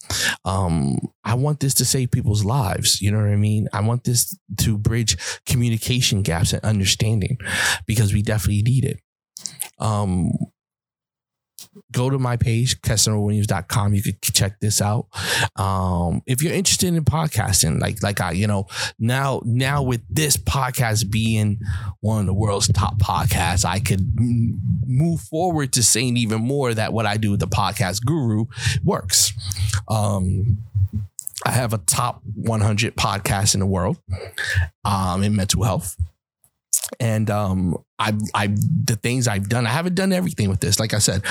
Um, 0.45 0.97
I 1.23 1.35
want 1.35 1.59
this 1.59 1.73
to 1.75 1.85
save 1.85 2.11
people's 2.11 2.43
lives. 2.43 3.01
You 3.01 3.11
know 3.11 3.19
what 3.19 3.29
I 3.29 3.35
mean? 3.35 3.67
I 3.73 3.81
want 3.81 4.03
this 4.03 4.37
to 4.59 4.77
bridge 4.77 5.17
communication 5.45 6.21
gaps 6.21 6.53
and 6.53 6.63
understanding 6.63 7.37
because 7.87 8.13
we 8.13 8.21
definitely 8.21 8.63
need 8.63 8.85
it. 8.85 8.99
Um, 9.79 10.31
go 11.91 12.09
to 12.09 12.19
my 12.19 12.38
page, 12.38 12.81
CasanovaWilliams.com. 12.81 13.93
You 13.93 14.03
could 14.03 14.21
check 14.21 14.59
this 14.59 14.81
out. 14.81 15.07
Um, 15.55 16.21
if 16.25 16.41
you're 16.41 16.53
interested 16.53 16.93
in 16.93 17.03
podcasting, 17.05 17.79
like 17.79 18.01
like 18.03 18.21
I, 18.21 18.31
you 18.31 18.47
know, 18.47 18.67
now 18.99 19.41
now 19.45 19.83
with 19.83 20.01
this 20.09 20.38
podcast 20.38 21.09
being 21.09 21.59
one 22.01 22.21
of 22.21 22.25
the 22.25 22.33
world's 22.33 22.67
top 22.69 22.97
podcasts, 22.99 23.65
I 23.65 23.79
could 23.79 24.13
move 24.17 25.21
forward 25.21 25.73
to 25.73 25.83
saying 25.83 26.17
even 26.17 26.41
more 26.41 26.73
that 26.73 26.93
what 26.93 27.05
I 27.05 27.17
do 27.17 27.31
with 27.31 27.39
the 27.39 27.47
podcast 27.47 28.05
guru 28.05 28.45
works. 28.83 29.33
Um, 29.88 30.57
I 31.45 31.51
have 31.51 31.73
a 31.73 31.77
top 31.77 32.21
100 32.36 32.95
podcast 32.95 33.53
in 33.53 33.59
the 33.59 33.65
world 33.65 33.97
um, 34.86 35.23
in 35.23 35.36
mental 35.36 35.63
health 35.63 35.97
and 36.99 37.29
um 37.29 37.77
i 37.99 38.13
i 38.34 38.47
the 38.47 38.97
things 39.01 39.27
i've 39.27 39.49
done 39.49 39.65
i 39.65 39.69
haven't 39.69 39.95
done 39.95 40.13
everything 40.13 40.49
with 40.49 40.60
this. 40.60 40.79
Like 40.79 40.93
i 40.93 40.99
said 40.99 41.23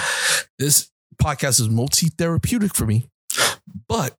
this 0.59 0.90
podcast 1.22 1.61
is 1.61 1.68
multi-therapeutic 1.68 2.75
for 2.75 2.87
me 2.87 3.09
but 3.88 4.16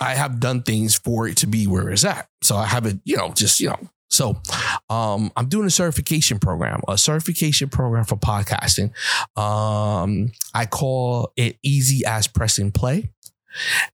i 0.00 0.14
have 0.14 0.40
done 0.40 0.62
things 0.62 0.96
for 0.96 1.26
it 1.26 1.36
to 1.38 1.46
be 1.46 1.66
where 1.66 1.90
it's 1.90 2.04
at. 2.04 2.28
So 2.42 2.56
i 2.56 2.66
haven't 2.66 3.02
you 3.04 3.16
know 3.16 3.32
just 3.32 3.60
you 3.60 3.68
know 3.68 3.90
so 4.08 4.40
um, 4.88 5.32
I'm 5.36 5.48
doing 5.48 5.66
a 5.66 5.70
certification 5.70 6.38
program, 6.38 6.80
a 6.86 6.96
certification 6.96 7.68
program 7.68 8.04
for 8.04 8.14
podcasting. 8.16 8.92
Um, 9.36 10.30
I 10.54 10.66
call 10.66 11.32
it 11.36 11.58
Easy 11.64 12.06
as 12.06 12.28
Press 12.28 12.58
and 12.58 12.72
Play 12.72 13.10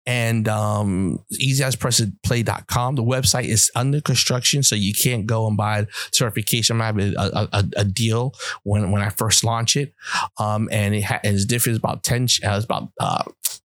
and 0.06 0.48
um, 0.48 1.18
easyaspressplay.com. 1.40 2.94
The 2.96 3.02
website 3.02 3.44
is 3.44 3.70
under 3.74 4.00
construction, 4.00 4.62
so 4.62 4.74
you 4.74 4.92
can't 4.94 5.26
go 5.26 5.46
and 5.46 5.56
buy 5.56 5.86
certification. 6.12 6.80
I 6.80 6.86
have 6.86 6.98
a, 6.98 7.12
a, 7.16 7.64
a, 7.76 7.84
deal 7.84 8.32
when 8.62 8.90
when 8.90 9.02
I 9.02 9.10
first 9.10 9.44
launch 9.44 9.76
it, 9.76 9.94
um, 10.38 10.68
and 10.72 10.94
it 10.94 11.02
ha- 11.02 11.20
it's 11.22 11.44
different. 11.44 11.76
It's 11.76 11.82
about 11.82 12.02
ten. 12.02 12.24
Uh, 12.44 12.56
it's 12.56 12.64
about 12.64 12.88
uh, 12.98 13.24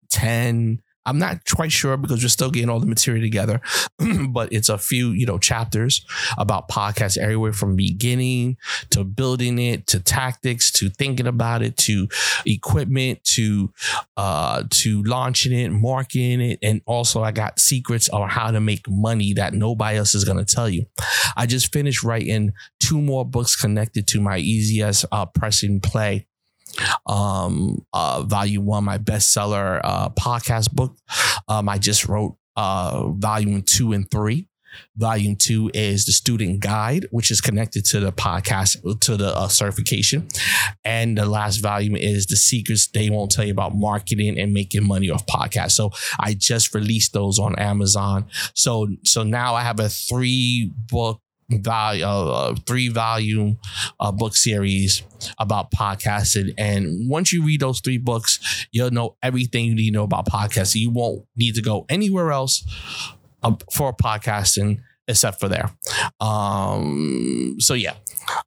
ten 0.09 0.83
I'm 1.07 1.19
not 1.19 1.49
quite 1.51 1.73
sure 1.73 1.97
because 1.97 2.23
we're 2.23 2.29
still 2.29 2.51
getting 2.51 2.69
all 2.69 2.81
the 2.81 2.87
material 2.87 3.23
together, 3.23 3.61
but 4.29 4.53
it's 4.53 4.69
a 4.69 4.77
few, 4.77 5.11
you 5.11 5.25
know, 5.25 5.39
chapters 5.39 6.05
about 6.37 6.69
podcasts 6.69 7.17
everywhere 7.17 7.53
from 7.53 7.77
beginning 7.77 8.57
to 8.91 9.05
building 9.05 9.59
it 9.59 9.87
to 9.89 10.01
tactics 10.01 10.71
to 10.73 10.91
thinking 10.91 11.27
about 11.27 11.63
it 11.63 11.77
to 11.77 12.09
equipment 12.45 13.23
to 13.25 13.73
uh 14.17 14.65
to 14.71 15.03
launching 15.05 15.53
it, 15.53 15.71
marketing 15.71 16.41
it, 16.41 16.59
and 16.63 16.83
also 16.87 17.23
I 17.23 17.33
got 17.33 17.61
secrets 17.61 18.09
on 18.09 18.29
how 18.29 18.51
to 18.51 18.61
make 18.61 18.89
money 18.89 19.33
that 19.35 19.55
nobody 19.55 19.99
else 19.99 20.15
is 20.15 20.25
gonna 20.25 20.45
tell 20.45 20.69
you. 20.69 20.87
I 21.37 21.47
just 21.47 21.73
finished 21.73 22.03
writing 22.03 22.53
two 22.81 23.01
more 23.01 23.25
books 23.25 23.57
connected 23.57 24.07
to 24.09 24.21
my 24.21 24.39
as 24.83 25.05
uh, 25.13 25.27
pressing 25.27 25.81
play 25.81 26.27
um, 27.07 27.85
uh, 27.93 28.23
volume 28.23 28.67
one, 28.67 28.85
my 28.85 28.99
bestseller 28.99 29.81
uh, 29.85 30.09
podcast 30.11 30.73
book. 30.73 30.97
Um, 31.49 31.69
I 31.69 31.79
just 31.79 32.07
wrote 32.07 32.37
uh, 32.57 33.09
volume 33.09 33.63
two 33.63 33.93
and 33.93 34.11
three. 34.11 34.49
Volume 34.97 35.37
two 35.37 35.71
is 35.73 36.05
the 36.05 36.13
student 36.13 36.61
guide, 36.61 37.07
which 37.11 37.31
is 37.31 37.41
connected 37.41 37.85
to 37.87 38.01
the 38.01 38.13
podcast, 38.13 39.01
to 39.01 39.17
the 39.17 39.35
uh, 39.35 39.49
certification. 39.49 40.29
And 40.85 41.17
the 41.17 41.27
last 41.27 41.59
volume 41.59 41.97
is 41.97 42.27
the 42.27 42.37
secrets 42.37 42.87
they 42.87 43.09
won't 43.09 43.31
tell 43.31 43.45
you 43.45 43.53
about 43.53 43.75
marketing 43.75 44.39
and 44.39 44.53
making 44.53 44.87
money 44.87 45.11
off 45.11 45.27
podcasts. 45.27 45.73
So 45.73 45.93
I 46.21 46.35
just 46.35 46.75
released 46.75 47.13
those 47.15 47.39
on 47.39 47.59
Amazon. 47.59 48.27
So, 48.55 48.89
so 49.05 49.23
now 49.23 49.55
I 49.55 49.63
have 49.63 49.81
a 49.81 49.89
three 49.89 50.73
book 50.77 51.21
value, 51.51 52.05
uh, 52.05 52.55
three 52.67 52.89
volume 52.89 53.59
uh, 54.01 54.13
book 54.13 54.35
series 54.35 55.03
about 55.39 55.71
podcasting. 55.71 56.53
And 56.59 57.09
once 57.09 57.33
you 57.33 57.45
read 57.45 57.61
those 57.61 57.81
three 57.81 57.99
books, 57.99 58.67
you'll 58.73 58.91
know 58.91 59.17
everything 59.23 59.67
you 59.67 59.75
need 59.75 59.91
to 59.91 59.93
know 59.93 60.05
about 60.05 60.27
podcasting. 60.27 60.81
You 60.81 60.91
won't 60.91 61.27
need 61.37 61.55
to 61.55 61.63
go 61.63 61.87
anywhere 61.89 62.33
else 62.33 62.65
um, 63.43 63.59
for 63.73 63.93
podcasting 63.93 64.81
except 65.09 65.41
for 65.41 65.49
there. 65.49 65.71
Um, 66.21 67.57
so 67.59 67.75
yeah, 67.75 67.95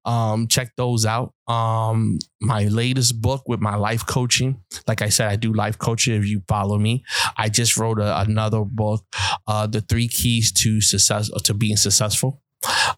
um, 0.05 0.47
check 0.47 0.73
those 0.75 1.05
out. 1.05 1.33
Um, 1.47 2.19
my 2.41 2.65
latest 2.65 3.21
book 3.21 3.43
with 3.47 3.59
my 3.59 3.75
life 3.75 4.05
coaching. 4.05 4.61
Like 4.87 5.01
I 5.01 5.09
said, 5.09 5.29
I 5.29 5.35
do 5.35 5.53
life 5.53 5.77
coaching. 5.77 6.15
If 6.15 6.27
you 6.27 6.41
follow 6.47 6.77
me, 6.77 7.03
I 7.37 7.49
just 7.49 7.77
wrote 7.77 7.99
a, 7.99 8.19
another 8.19 8.63
book, 8.65 9.05
uh, 9.47 9.67
the 9.67 9.81
three 9.81 10.07
keys 10.07 10.51
to 10.53 10.81
success 10.81 11.29
to 11.43 11.53
being 11.53 11.77
successful. 11.77 12.41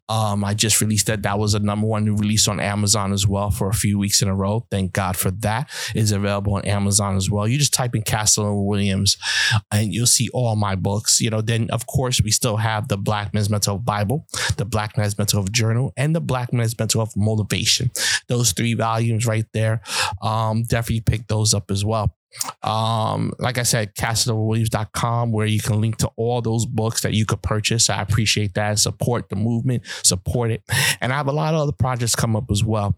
Um, 0.09 0.43
I 0.43 0.53
just 0.53 0.81
released 0.81 1.07
that. 1.07 1.23
That 1.23 1.39
was 1.39 1.53
a 1.53 1.59
number 1.59 1.87
one 1.87 2.05
new 2.05 2.15
release 2.15 2.47
on 2.47 2.59
Amazon 2.59 3.13
as 3.13 3.27
well 3.27 3.51
for 3.51 3.69
a 3.69 3.73
few 3.73 3.97
weeks 3.99 4.21
in 4.21 4.27
a 4.27 4.35
row. 4.35 4.65
Thank 4.71 4.93
God 4.93 5.15
for 5.15 5.31
that. 5.31 5.69
It's 5.95 6.11
available 6.11 6.55
on 6.55 6.65
Amazon 6.65 7.15
as 7.15 7.29
well. 7.29 7.47
You 7.47 7.57
just 7.57 7.73
type 7.73 7.95
in 7.95 8.01
Castle 8.01 8.67
Williams 8.67 9.17
and 9.71 9.93
you'll 9.93 10.07
see 10.07 10.29
all 10.33 10.55
my 10.55 10.75
books. 10.75 11.21
You 11.21 11.29
know, 11.29 11.41
then 11.41 11.69
of 11.69 11.87
course 11.87 12.21
we 12.21 12.31
still 12.31 12.57
have 12.57 12.87
the 12.87 12.97
Black 12.97 13.33
Men's 13.33 13.49
Mental 13.49 13.77
Bible, 13.77 14.25
the 14.57 14.65
Black 14.65 14.97
Men's 14.97 15.17
Mental 15.17 15.43
Journal, 15.45 15.93
and 15.95 16.15
the 16.15 16.21
Black 16.21 16.51
Men's 16.51 16.77
Mental 16.77 17.07
Motivation. 17.15 17.91
Those 18.27 18.51
three 18.51 18.73
volumes 18.73 19.25
right 19.25 19.45
there. 19.53 19.81
Um, 20.21 20.63
definitely 20.63 21.01
pick 21.01 21.27
those 21.27 21.53
up 21.53 21.71
as 21.71 21.85
well. 21.85 22.15
Um, 22.63 23.33
like 23.39 23.57
I 23.57 23.63
said, 23.63 23.95
CastleWilliams.com, 23.95 25.31
where 25.31 25.45
you 25.45 25.59
can 25.59 25.81
link 25.81 25.97
to 25.97 26.09
all 26.15 26.41
those 26.41 26.65
books 26.65 27.01
that 27.01 27.13
you 27.13 27.25
could 27.25 27.41
purchase. 27.41 27.89
I 27.89 28.01
appreciate 28.01 28.53
that. 28.55 28.79
Support 28.79 29.29
the 29.29 29.35
movement, 29.35 29.83
support 30.03 30.51
it. 30.51 30.63
And 31.01 31.11
I 31.11 31.17
have 31.17 31.27
a 31.27 31.33
lot 31.33 31.53
of 31.53 31.61
other 31.61 31.71
projects 31.71 32.15
come 32.15 32.35
up 32.35 32.49
as 32.51 32.63
well 32.63 32.95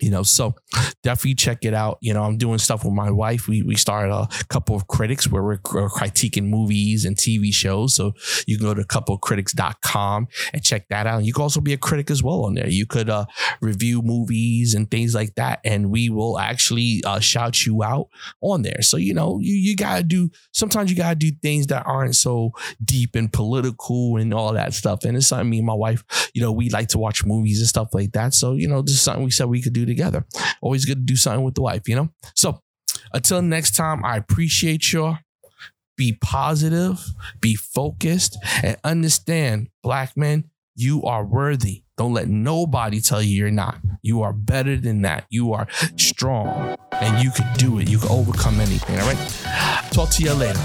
you 0.00 0.10
know 0.10 0.22
so 0.22 0.54
definitely 1.02 1.34
check 1.34 1.64
it 1.64 1.74
out. 1.74 1.98
You 2.00 2.14
know 2.14 2.22
i'm 2.22 2.38
doing 2.38 2.58
stuff 2.58 2.84
with 2.84 2.94
my 2.94 3.10
wife. 3.10 3.48
We 3.48 3.62
we 3.62 3.76
started 3.76 4.12
a 4.12 4.28
couple 4.48 4.76
of 4.76 4.86
critics 4.88 5.28
where 5.28 5.42
we're, 5.42 5.58
critiquing 5.60 6.48
movies 6.48 7.04
and 7.04 7.16
tv 7.16 7.52
shows. 7.52 7.94
So 7.94 8.14
you 8.46 8.56
can 8.56 8.66
go 8.66 8.74
to 8.74 8.82
couplecritics.com 8.82 10.28
and 10.52 10.62
check 10.62 10.88
that 10.88 11.06
out. 11.06 11.24
You 11.24 11.32
can 11.32 11.42
also 11.42 11.60
be 11.60 11.72
a 11.72 11.76
critic 11.76 12.10
as 12.10 12.22
well 12.22 12.44
on 12.44 12.54
there. 12.54 12.68
You 12.68 12.86
could 12.86 13.10
uh, 13.10 13.26
review 13.60 14.02
movies 14.02 14.74
and 14.74 14.90
things 14.90 15.14
like 15.14 15.34
that. 15.36 15.60
And 15.64 15.90
we 15.90 16.10
will 16.10 16.38
actually 16.38 17.02
uh, 17.04 17.20
shout 17.20 17.66
you 17.66 17.82
out 17.82 18.08
on 18.40 18.62
there. 18.62 18.82
So 18.82 18.96
you 18.96 19.14
know 19.14 19.38
you, 19.40 19.54
you 19.54 19.76
gotta 19.76 20.02
do 20.02 20.30
sometimes 20.52 20.90
you 20.90 20.96
gotta 20.96 21.16
do 21.16 21.30
things 21.42 21.66
that 21.68 21.86
aren't 21.86 22.16
so 22.16 22.52
deep 22.84 23.14
and 23.14 23.32
political 23.32 24.16
and 24.16 24.32
all 24.32 24.52
that 24.54 24.74
stuff. 24.74 25.04
And 25.04 25.16
it's 25.16 25.28
something 25.28 25.50
me 25.50 25.58
and 25.58 25.66
my 25.66 25.74
wife 25.74 26.04
you 26.34 26.42
know 26.42 26.52
we 26.52 26.70
like 26.70 26.88
to 26.88 26.98
watch 26.98 27.24
movies 27.24 27.60
and 27.60 27.68
stuff 27.68 27.88
like 27.92 28.12
that. 28.12 28.34
So 28.34 28.54
you 28.54 28.68
know 28.68 28.82
this 28.82 28.94
is 28.94 29.02
something 29.02 29.24
we 29.24 29.30
said 29.30 29.46
we 29.46 29.62
could 29.62 29.72
do 29.72 29.86
together. 29.90 30.24
Always 30.62 30.84
good 30.84 30.98
to 30.98 31.04
do 31.04 31.16
something 31.16 31.44
with 31.44 31.54
the 31.54 31.62
wife, 31.62 31.88
you 31.88 31.96
know? 31.96 32.10
So 32.34 32.62
until 33.12 33.42
next 33.42 33.76
time, 33.76 34.04
I 34.04 34.16
appreciate 34.16 34.92
y'all. 34.92 35.18
Be 35.96 36.16
positive, 36.18 36.98
be 37.40 37.54
focused, 37.54 38.38
and 38.62 38.78
understand, 38.82 39.68
black 39.82 40.16
men, 40.16 40.44
you 40.74 41.02
are 41.02 41.24
worthy. 41.24 41.82
Don't 41.98 42.14
let 42.14 42.28
nobody 42.28 43.02
tell 43.02 43.20
you 43.20 43.36
you're 43.36 43.50
not. 43.50 43.78
You 44.00 44.22
are 44.22 44.32
better 44.32 44.78
than 44.78 45.02
that. 45.02 45.26
You 45.28 45.52
are 45.52 45.66
strong 45.96 46.74
and 46.92 47.22
you 47.22 47.30
can 47.30 47.54
do 47.58 47.78
it. 47.78 47.90
You 47.90 47.98
can 47.98 48.08
overcome 48.08 48.60
anything. 48.60 48.98
All 48.98 49.06
right. 49.06 49.90
Talk 49.92 50.08
to 50.12 50.22
you 50.22 50.32
later. 50.32 50.58